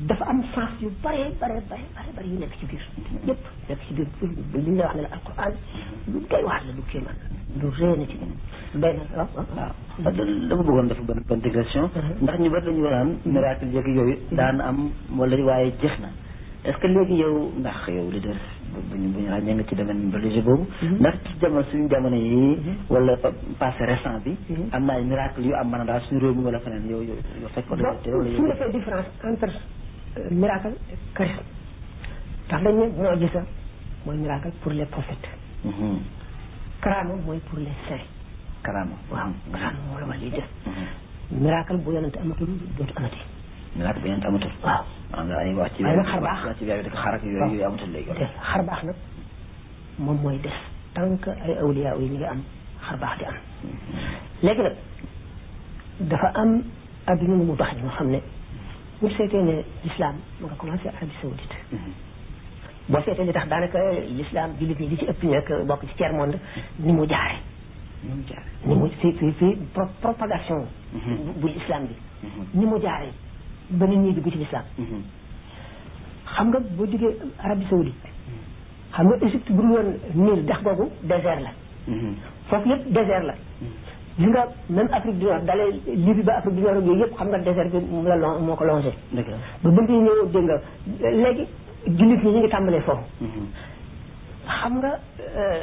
[0.00, 2.88] دفع أمصاص يبري بري بري بري بري هناك كبير
[3.28, 3.36] يب
[3.70, 4.06] هناك كبير
[4.54, 5.52] باللي لنا عن القرآن
[6.30, 7.12] لقي واحد لو كيما
[7.62, 8.26] لو رينا كده
[8.74, 8.98] بين
[9.98, 11.84] dama bëggoon def benn contigration
[12.22, 14.76] ndax ñu bari dañu naan miracle jëkk yooyu daan am
[15.18, 15.36] wala
[16.64, 16.88] est ce que
[17.22, 18.06] yow ndax yow
[18.90, 20.64] bu ñu bu ñu ràññee nga ci domaine religieux boobu.
[20.84, 20.96] Mhm.
[21.00, 22.30] ndax ci jamono suñu jamono yi.
[22.58, 22.74] Mhm.
[22.92, 23.14] wala
[23.60, 24.32] passé récent bi.
[24.52, 24.64] Mhm.
[24.76, 27.18] am na ay miracle yu am maanaam daal suñu réew mi wala feneen yow yow
[27.40, 27.84] yow fekkoon na.
[27.88, 28.52] wala yow suñu
[29.28, 29.52] entre
[30.18, 31.40] euh, miracle et charisme
[32.50, 32.74] ndax
[34.04, 35.28] mooy pour les prophètes.
[36.80, 38.04] karaama mooy pour les saints.
[38.62, 40.48] karaama waaw karaama moo la wàllu yi def.
[41.30, 42.48] miracle bu yonante amatul
[42.78, 44.84] dootu bu yonante amatul waaw.
[45.14, 48.94] ay wax ci wax ci bi xarak yooyu yu amatul léegi te xar baax nag
[49.98, 50.50] moom mooy des
[50.94, 52.40] tànk ay awliya yi ñu ngi am
[52.88, 53.34] xar baax di am
[54.42, 54.74] léegi nag
[56.00, 56.62] dafa am
[57.06, 58.22] adduna mu dox ñoo xam ne
[59.00, 61.56] bu seetee ne l'islam ma nga commencé arabie saoudite
[62.88, 63.78] boo seetee li tax daanaka
[64.16, 66.38] l'islam jullit ñi li ci ëpp nekk bokk ci tiers monde
[66.78, 67.36] ni mu jaare
[68.02, 69.56] ni mu jaare ni mu fi fi fi
[70.00, 70.64] propagation
[71.36, 71.96] bu l'islam bi
[72.58, 73.12] ni mu jaaree
[73.72, 75.02] ba nit ñi dugg ci lislaam mm-hmm.
[76.36, 77.12] xam nga boo jógee
[77.42, 78.92] Arabie Saoudite mm-hmm.
[78.94, 81.50] xam nga Égypte bu dul woon Nil dex googu désert la
[81.88, 82.12] mm-hmm.
[82.48, 83.34] foofu yëpp désert la
[84.18, 87.28] li nga même Afrique du Nord dalee Libye ba Afrique du Nord yooyu yëpp xam
[87.28, 89.22] nga désert bi mu la lon moo ko longé ba
[89.78, 91.44] bëgg ñëw dégg nga léegi
[91.86, 93.04] jullit ñi ñu ngi tàmbalee foofu
[94.60, 94.98] xam nga
[95.36, 95.60] euh,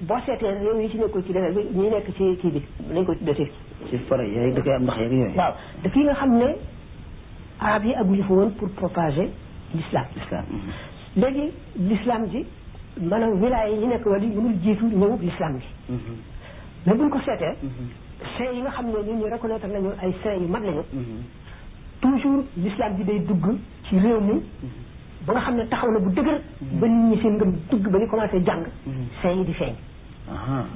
[0.00, 3.04] boo seetee réew yi ci nekkul ci désert bi ñuy nekk ci kii bi nañ
[3.04, 3.50] ko tuddee
[3.88, 6.50] ci forêt yi dëkk am ndox yeeg yooyu waaw dëkk yi nga xam ne
[7.60, 9.30] arab yi aguñu fa woon pour propager
[9.74, 10.60] l'islam l'islam mhm.
[11.22, 12.44] léegi l'islam ji
[13.00, 15.98] maanaam wilaaya yi ñu nekk wala yi mënul jiitu ñëwub l'islam bi mhm.
[16.86, 18.34] mais buñ ko seetee mhm.
[18.36, 20.82] saint yi nga xam ne ñun ñu reconnaître nañu ay see yu mag lañu
[22.00, 23.56] toujours l'islam ji day dugg
[23.88, 24.42] ci réew mi
[25.22, 27.98] ba nga xam ne taxaw na bu dëgër ba nit ñi seen ngëm dugg ba
[27.98, 28.64] ñu commencé jàng
[29.22, 29.72] saint yi di feeñ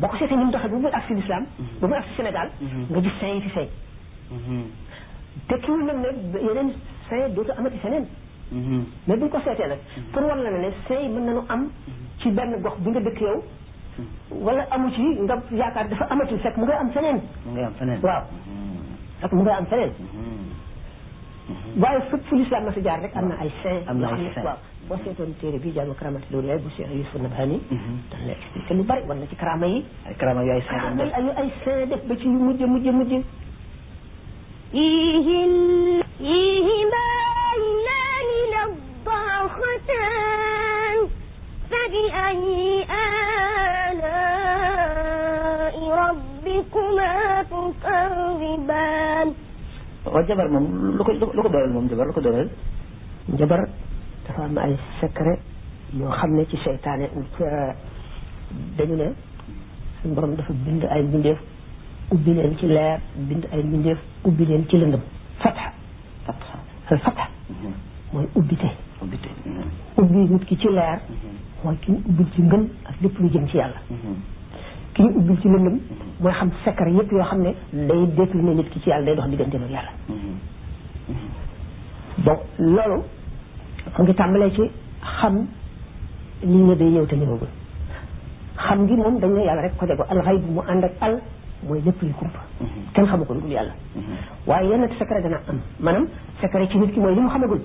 [0.01, 1.45] boo ko seetee ni mu doxee ba mu agsi l'islam
[1.81, 2.49] ba mu agsi Sénégal
[2.91, 3.69] nga gis saint yi fi feeñ
[5.49, 6.11] tekkiwul nag ne
[6.47, 6.69] yeneen
[7.09, 8.07] seey dootu amati feneen.
[8.53, 8.83] Mm-hmm.
[9.07, 9.79] mais buñ ko seetee nag.
[9.79, 10.11] Mm-hmm.
[10.13, 11.71] pour war na ne seey mën nañu am
[12.21, 13.37] ci benn gox bi nga dëkk yow.
[13.43, 14.43] Mm-hmm.
[14.47, 17.19] wala amu ci nga yaakaar dafa amatul fekk mu ngay am feneen.
[17.47, 18.23] mu ngay am feneen waaw.
[19.21, 19.93] fekk mu ngay am feneen.
[21.83, 23.87] waaye fépp fu lislaam ma si jaar rek am na ay saint.
[23.89, 24.59] am na ay saint waaw
[24.91, 27.61] boo seetoon téere bii jàll karaamati loolu lay bu Cheikh Yusuf Nabhani.
[28.11, 29.85] dañ lay expliqué lu bari war na ci karaama yi.
[30.07, 33.23] ay karaama yu ay saint ay saint def ba ci mujj mujj mujj.
[34.73, 35.53] فيهن
[36.19, 37.07] فيهما
[37.43, 38.29] عينان
[38.71, 40.97] نضاختان
[41.71, 42.57] فبأي
[43.03, 47.13] آلاء ربكما
[47.53, 49.29] تكذبان
[50.15, 50.65] والجبر moom
[50.99, 52.47] lu ko lu ko dooleel moom jabar lu ko dooleel
[53.43, 53.61] jabar
[54.27, 55.41] dafa am ay secret
[55.99, 57.07] yoo xam ne ci seytaane
[58.79, 59.09] dañu ne
[59.99, 61.41] suñu borom dafa bind ay mbindeef
[62.13, 65.01] ubbi leen ci leer bind ay mbindeef ubbi leen ci lëndëm
[65.43, 65.73] fatha
[66.27, 66.59] fatha
[66.91, 66.99] al
[67.51, 67.73] mhm.
[68.13, 68.67] mooy ubbite
[69.05, 69.71] ubbite mhm.
[70.03, 71.33] ubbi nit ki ci leer mhm.
[71.65, 72.43] mooy ki ñu ubbil ci
[73.23, 73.77] lu jëm ci yàlla
[74.95, 75.81] ki ñu lëndëm
[76.21, 77.55] mooy xam secret yëpp yoo xam ne
[77.87, 79.93] day détourné nit ki ci yàlla day dox diggante ak yàlla
[82.17, 83.03] donc loolu
[83.97, 84.69] mu ngi tàmbalee ci
[85.01, 85.47] xam
[86.43, 87.49] li nga day ñëw te ñëwagul
[88.57, 91.23] xam ngi moom dañ ne yàlla rek ko jago al xayb mu ànd al
[91.69, 92.81] mooy lépp luy kumpa mhm.
[92.95, 94.17] kenn xamu ko lu dul yàlla mhm.
[94.47, 96.07] waaye yenn secret dana am maanaam
[96.41, 97.61] secret ci nit ki mooy li mu xamagul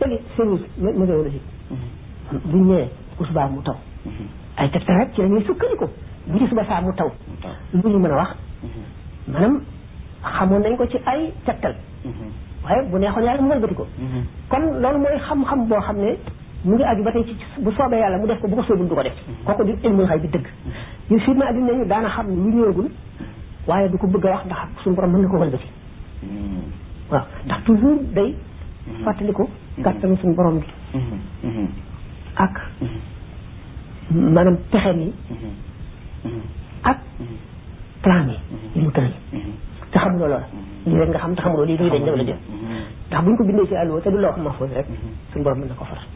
[0.00, 1.40] léegi service météorologique
[1.70, 2.40] mhm.
[2.50, 2.88] buñ nee
[3.18, 3.76] bu subaa mu taw
[4.56, 5.86] ay tegtal rek ci la ñuy sukkandiku
[6.26, 7.10] bu ci suba saa mu taw
[7.72, 8.28] lu ñu ma a wax
[9.28, 9.60] maanaam
[10.38, 11.74] xamoon nañ ko ci ay tegtal
[12.64, 13.86] waaye bu neexoon yàlla mu walbati ko
[14.48, 16.10] kon loolu mooy xam-xam boo xam ne
[16.64, 18.88] mu ngi aju ba tey ci bu soobee yàlla mu def ko bu ko soobul
[18.88, 20.28] du ko def kooku di ilmul xay bi
[21.10, 22.88] ñu firna addina ñu daana xam lu ñëwagul
[23.68, 26.60] waaye du ko bëgg a wax ndax suñu borom mën na ko wëlbati mm-hmm.
[27.12, 29.04] waaw ndax toujours day mm-hmm.
[29.04, 29.44] fàttaliku
[29.84, 30.20] gàttanu mm-hmm.
[30.20, 30.66] suñu borom bi
[32.44, 32.54] ak
[34.34, 35.08] maanaam pexem yi
[36.90, 36.98] ak
[38.02, 38.38] plan yi
[38.74, 39.12] yi mu tëral
[39.90, 40.46] te xamuloo loola
[40.86, 42.38] lii rek nga xam te xamuloo lii luy dañ def la jëm
[43.10, 44.86] ndax buñ ko bindee ci àlluwa te du loo xam ma rek
[45.32, 46.06] suñu borom na ko faral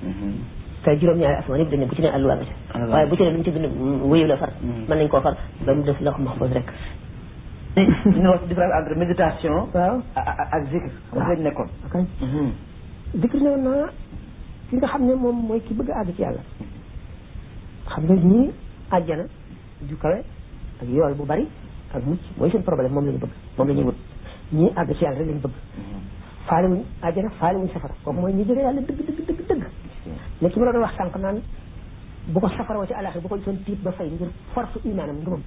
[0.84, 3.22] te juróom ñaari asmaan yëpp dañ bu ci ne alluwa nga ca waaye bu ci
[3.24, 3.66] ne lu ci bind
[4.02, 6.68] wuyu la far mën nañ koo far ba mu def la ko mahfuz rek
[8.22, 12.04] ñu wax différence entre méditation waaw ak zikr wax ah, lañ nekkoon kay
[13.14, 13.70] zikr ne na
[14.70, 16.40] ki nga xam ne moom mooy ki bëgg àgg ci yàlla
[17.86, 18.50] xam nga ñii
[18.90, 19.24] àjjana
[19.88, 20.16] ju kawe
[20.80, 21.46] ak yool bu bari
[21.94, 23.98] ak mucc mooy seen problème moom la ñu bëgg moom la ñuy wut
[24.52, 25.56] ñii àgg ci yàlla rek lañ bëgg
[26.46, 29.64] faale wuñ àjjana faale wuñ safara kooku mooy ñi jëge yàlla dëgg dëgg dëgg dëgg
[30.40, 31.40] léegi su ma la doon wax sànq naan
[32.26, 35.42] bu ko safaroo ci alaxir boo ko gisoon tiit ba fay ngir force imaanam ngëmam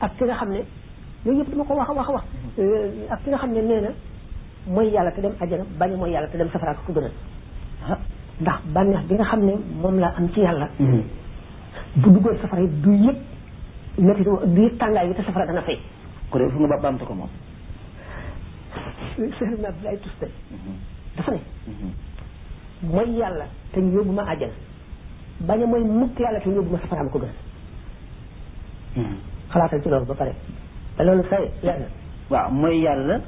[0.00, 0.62] ak ki nga xam ne
[1.24, 2.24] yooyu yëpp dama ko wax a wax a wax
[2.58, 3.88] euh, ak ki nga xam ne nee
[4.66, 7.10] mooy yàlla te dem ajana bañ mooy yàlla te dem safara ko gënal
[8.40, 9.52] ndax bànneex bi nga xam ne
[9.82, 11.02] moom laa am ci yàlla mm-hmm.
[11.96, 13.18] bu duggoon safara yi du yëpp
[13.98, 15.78] métti du yëpp tàngaay bi te safara dana fay
[16.30, 16.92] ko def fu nga ba
[21.16, 22.07] dafa ne mm-hmm.
[22.82, 24.52] mooy yàlla te ñu yóbbu ma àjjana
[25.40, 27.28] bañ a mooy mukk yàlla te ñu safara ma ko gën
[28.96, 29.16] hmm.
[29.50, 30.32] xalaatal ci loolu ba pare
[30.96, 31.88] te loolu say leer
[32.30, 33.20] waaw mooy yàlla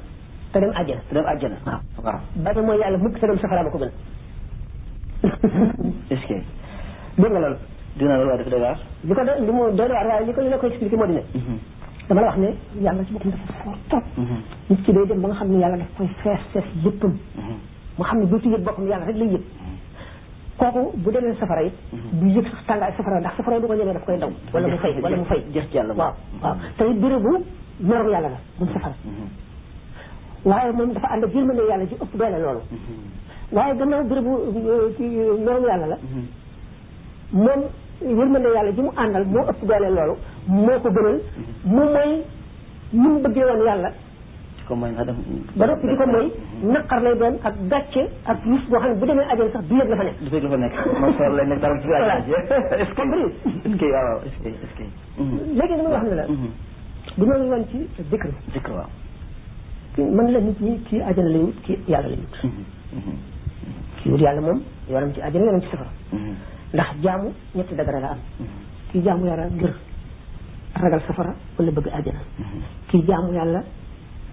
[0.53, 1.55] te dem àjjana te dem àjjana
[2.03, 3.91] waaw bañ a mooy yàlla mukk te dem safara ma ko gën
[6.09, 6.35] est-ce que
[8.01, 9.87] dégg nga li ko li mu doy
[10.25, 11.57] li ko li la ko expliqué moo di ne hmm.
[12.07, 12.49] dama la wax ne
[12.79, 14.41] yàlla ci boppam dafa fort trop hmm.
[14.69, 17.13] nit dem ba nga xam ne yàlla daf koy fees fees yëppam
[17.97, 19.41] mu xam ne dootu yëg boppam yàlla rek lay yëg
[20.57, 22.19] kooku bu demee safara it mhm.
[22.19, 24.77] du yëg sax tàngaay safara ndax safara du ko ñemee daf koy daw wala mu
[24.77, 25.39] fay wala mu fay
[25.73, 25.95] waaw
[26.41, 27.37] waaw te it bérébu
[27.79, 29.29] merom yàlla la buñ safara mhm.
[30.45, 32.79] waaye moom dafa ànd ak yërmande yàlla ji ëpp doole loolu mhm.
[33.51, 34.39] waaye gannaaw bérébu
[35.45, 35.97] merom yàlla la
[37.31, 37.67] moom
[38.05, 40.15] yërmande yàlla ji mu àndal moo ëpp doole loolu
[40.47, 41.19] moo ko gënal
[41.65, 42.21] moom mooy
[42.93, 43.91] ni bëggee woon yàlla
[44.71, 46.27] ba noppi di ko mooy
[46.63, 49.75] naqar lay doon ak gàcce ak yus boo xam ne bu demee ajal sax du
[49.75, 51.93] yëg la fa nekk du yëg la fa nekk moom soor lay nekk dara ci
[51.93, 55.23] ajal est-ce que est-ce que waaw est-ce que est-ce que
[55.55, 60.59] léegi dama wax ne la bu noonu woon ci dikr dikr waaw man la nit
[60.61, 62.51] ñi kii ajal lay wut kii yàlla lay wut
[64.01, 65.89] kii wut yàlla moom yoonam ci ajal yoonam ci safara
[66.73, 68.17] ndax jaamu ñetti dagara la am
[68.91, 69.73] kii jaamu yàlla ngir
[70.81, 72.19] ragal safara wala bëgg ajana
[72.87, 73.61] kii jaamu yàlla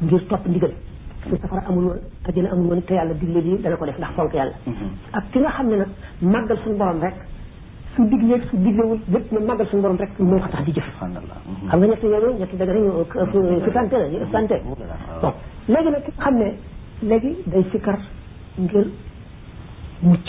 [0.02, 0.70] ngir topp ndigal
[1.28, 4.12] su safara amul woon ajjana amul woon te yàlla digle lii dana ko def ndax
[4.16, 4.52] fonk yàlla
[5.18, 5.88] ak ki nga xam ne nag
[6.22, 7.14] màggal suñu borom rek
[7.96, 10.88] su digleeg su diglewul lépp na màggal suñu borom rek moo ko tax di jëf
[10.98, 12.92] xam nga ñett yooyu ñett daga nañu
[13.64, 14.60] fi santé la santé
[15.20, 15.32] bon
[15.68, 16.54] léegi nag ki nga xam ne
[17.02, 17.98] léegi day sikkar
[18.58, 18.86] ngir
[20.02, 20.28] mucc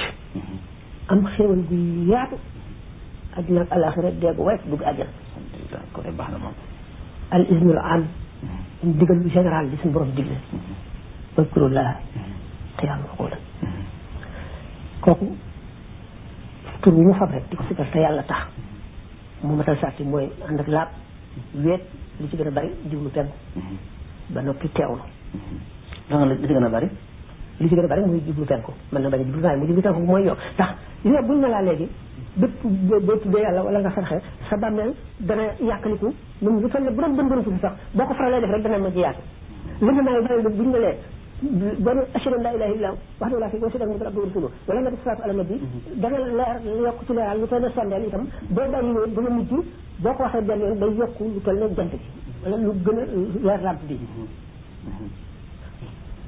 [1.07, 1.75] am xéewal gu
[2.09, 2.35] yaatu
[3.37, 5.09] àddina ak alaxira dégg wees dugg àjjana
[5.93, 6.53] kon baax na moom
[7.31, 8.03] al ismul am
[8.83, 10.37] digal bu général bi suñu borom digle
[11.35, 11.93] wazkurullaha
[12.77, 13.41] qiyaaman wa qu'uudan
[15.03, 15.27] kooku
[16.81, 18.47] tur bi mu fab rek di ko sikkal te yàlla tax
[19.43, 20.89] mu matal sàtti mooy ànd ak laab
[21.63, 21.81] weet
[22.19, 23.33] li ci gën a bari jublu penku
[24.33, 25.03] ba noppi teewlu
[26.09, 26.87] la li ci gën a bari
[27.59, 29.67] li ci gën a bari muy jublu penku man na bañ a jublu penku mu
[29.67, 30.69] jublu penku mooy yow ndax
[31.03, 31.87] li nga buñ na laa léegi
[32.37, 34.17] bépp boo boo tuddee yàlla wala nga sarxe
[34.49, 36.09] sa bàmmeel dana yàqaliku
[36.41, 38.77] même lu toll ne bu doon bëndoon fi sax boo ko faralee def rek dana
[38.77, 39.19] ma ji yaatu
[39.81, 40.95] li nga naaw bàyyi buñu ne lee
[41.79, 44.47] banu ashhadu an la ilaha illa wax dëgg laa fi boo si dem abdu rasulu
[44.67, 45.55] wala nga def salaatu ala nabi
[46.03, 46.55] dana leer
[46.85, 48.25] yokk ci leeral lu toll ne sondeel itam
[48.55, 49.61] boo bàyyi woon dana mujj boo
[50.13, 51.97] ko waxee benn yoon day yokku lu toll ne jant bi
[52.43, 53.01] wala lu gën a
[53.47, 54.29] leer làmp bi mm-hmm.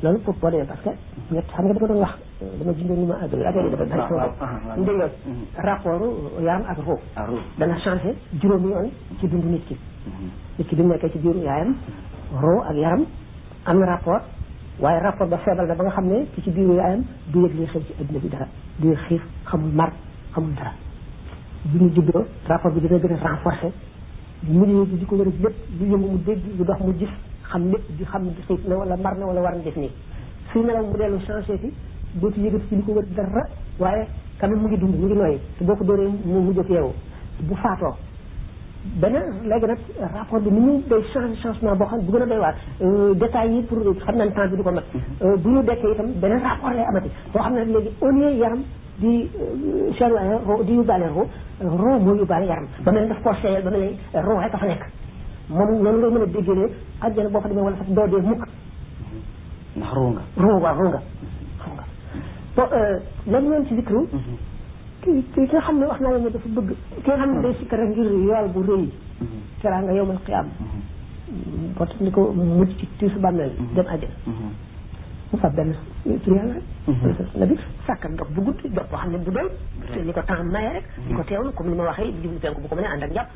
[0.04, 0.89] loolu pour boo demee parce que
[1.32, 4.10] ñett xam nga dafa doon wax dama junjoon ni ma àggale affaire yi dafa bëri
[4.10, 5.46] soo dégg nga mm-hmm.
[5.58, 6.02] rapport
[6.42, 7.00] yaram ak ruux
[7.60, 8.89] dana changé juróomi yoon
[9.20, 10.30] ci dundu nit ki mm-hmm.
[10.58, 11.76] nit ki bi mu nekkee ci biiru yaayam
[12.42, 13.06] ruux ak yaram
[13.66, 14.22] am na rapport
[14.80, 17.54] waaye rapport ba feebal na ba nga xam ne ci ci biiru yaayam du yëg
[17.60, 18.48] li xew ci adduna bi dara
[18.80, 19.92] du yëg xiif xamul mar
[20.34, 20.72] xamul dara
[21.64, 23.72] bi mu juddoo rapport bi dina gën a renforcé
[24.48, 27.10] mujj bi di ko wër lépp lu yëngu mu dégg lu dox mu gis
[27.44, 29.92] xam lépp di xam xiif na wala mar na wala war na nii
[30.52, 31.72] suy nelaw mu dellu changé fi
[32.20, 33.45] dootu yëgati ci li ko wër dara
[33.80, 34.05] waaye
[34.39, 36.91] quand mu ngi dund mu ngi noyyi te boo ko dóoree mu mujj ak yow
[37.47, 37.95] bu faatoo.
[38.84, 39.78] beneen léegi nag
[40.16, 43.62] rapport bi ni muy day change changement boo xam a doy waar euh, détails yi
[43.64, 44.84] pour ne ko mat
[45.24, 48.30] euh, bu ñu dekkee itam beneen rapport lay amati boo xam ne léegi au lieu
[48.36, 48.59] yaram
[48.99, 49.30] di
[49.97, 51.28] cher euh, di yóbbaale ro
[51.59, 53.80] ro mooy yóbbaale yaram ba mel ne daf koo seeyal ba mel
[54.14, 54.86] ne ro rek a fa nekk
[55.49, 56.66] moom noonu ngay mën a déggee ne
[56.99, 58.45] àjjana boo fa demee wala sax doo dee mukk
[59.78, 61.01] ndax ro nga ro nga
[62.56, 62.66] ba
[63.32, 64.38] lan euh, yoon ci zikru mhm.
[65.04, 66.70] ki ki nga xam ne wax naa leen ne dafa bëgg
[67.04, 67.60] ki nga xam ne day mhm.
[67.60, 68.80] sikkar ngir yool bu rëy
[69.22, 69.39] mhm.
[69.62, 70.47] teraa nga yowmal xiyaam
[71.78, 74.16] boo tax ni ko mucc ci tiisu bàmmeel dem àjjana
[75.32, 75.74] mu fa benn
[76.24, 76.54] tur yàlla
[76.86, 77.56] rek na bi
[77.88, 79.47] sàkkal ndox bu gudd ndox boo xam ne bu doy
[79.93, 80.86] te ni ko temps maye rek
[81.16, 83.30] ko teewlu ni ma waxee di jublu penku bu ko mënee ànd ak njàpp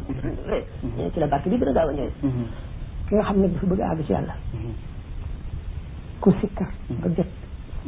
[1.14, 2.16] ci la barke bi gën a gaaw a ñëwee
[3.08, 4.36] ki nga xam ne dafa bëgg a ci yàlla
[6.20, 7.28] ku sikkar ba jot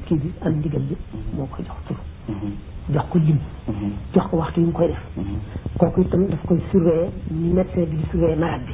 [0.06, 0.96] kii bi ak ndigal bi
[1.34, 1.98] moo ko jox tur
[2.30, 2.52] mm-hmm.
[2.94, 3.92] jox ko lim mm-hmm.
[4.14, 5.40] jox ko waxtu yi mu koy def mm-hmm.
[5.80, 8.74] kooku itam daf koy surveiller ni médecin bi di surveiller malade bi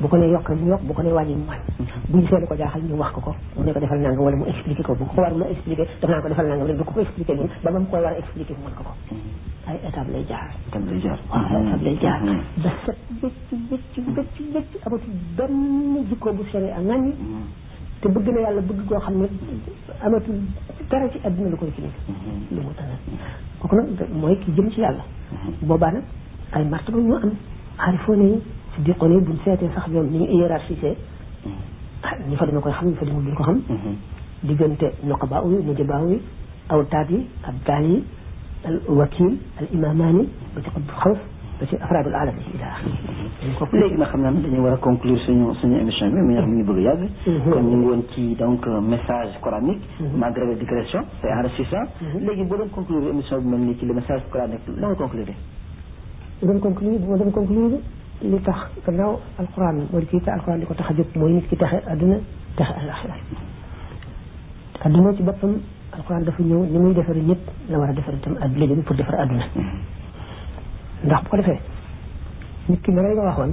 [0.00, 1.70] bu ko ne yokkal ñu yokk bu ko ne wàññi mu wàññi
[2.10, 4.36] bu ñu seetlu ko jaaxal ñu wax ko ko mu ne ko defal nangam wala
[4.36, 7.00] mu expliqué ko bu ko war mu expliqué daf naa ko defal nangam ko ko
[7.00, 8.92] expliqué ñun ba ba mu koy war a expliqué mu mën ko ko
[9.66, 10.84] ay étape lay jaar étape
[16.34, 17.12] bu sore a ngaññi
[18.04, 19.26] te bëgg na yàlla bëgg koo xam ne
[20.04, 20.36] amatul
[20.90, 21.96] dara ci àdduna lu koy ci nekk
[22.54, 22.98] lu mu tënal
[23.60, 23.86] kooku nag
[24.20, 25.04] mooy ki jëm ci yàlla
[25.62, 26.02] boobaa nag
[26.52, 27.30] ay martaba ñu am
[27.78, 28.28] xarifoo ne
[28.74, 30.96] si diqoo ne buñ seetee sax ñoom ni ñu hiérarchisé
[32.28, 33.60] ñi fa dina koy xam ñi fa dina duñ ko xam
[34.42, 36.20] diggante noqaba uy najaba uy
[36.68, 38.04] awtaat yi abdaal yi
[38.64, 40.68] al wakil al imamaani ba ci
[41.00, 41.16] xaw
[41.58, 42.70] ba ci afraadu al alam yi ila
[43.58, 46.54] ko léegi ma xam naa dañuy war a conclure suñu suñu émission bi mais mu
[46.54, 47.10] ngi bëgg yàgg
[47.52, 49.82] kon ñu ngi woon ci donc message coranique
[50.16, 51.84] malgré la digression c'est enrichissant
[52.18, 55.26] léegi boo doon conclure émission bi mel nii ci le message coranique la nga conclure
[56.42, 57.78] doon conclure boo doon conclure
[58.22, 61.56] li tax gannaaw alquran mooy kii alquran di ko tax a jóg mooy nit ki
[61.56, 62.16] taxe àdduna
[62.56, 63.14] taxe alaxira
[64.84, 65.60] àdduna ci boppam
[65.92, 68.96] alquran dafa ñëw ni muy defari ñëpp la war a defar itam àdduna jëm pour
[68.96, 69.44] defar àdduna
[71.04, 71.58] ndax bu ko defee
[72.68, 73.52] nit ki loolu waxoon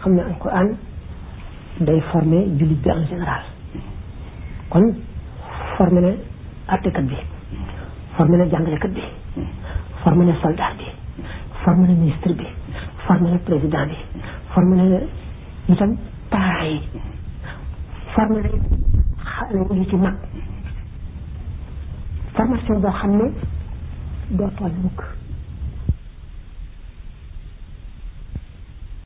[0.00, 0.66] xam ne alquran
[1.86, 3.42] day formé jullit bi en général
[4.72, 4.84] kon
[5.76, 6.10] formé na
[6.74, 7.16] àttekat bi
[8.16, 9.00] formé na jàngalekat bi
[10.02, 10.84] formé ne soldat bi
[11.62, 12.46] formé na ministre bi
[13.06, 13.96] formé na président bi
[14.52, 14.98] formé na
[15.72, 15.96] itam
[16.30, 16.80] parents yi
[18.14, 20.16] formé na ci mag
[22.36, 23.24] xam ne
[24.36, 25.15] doo toll mukk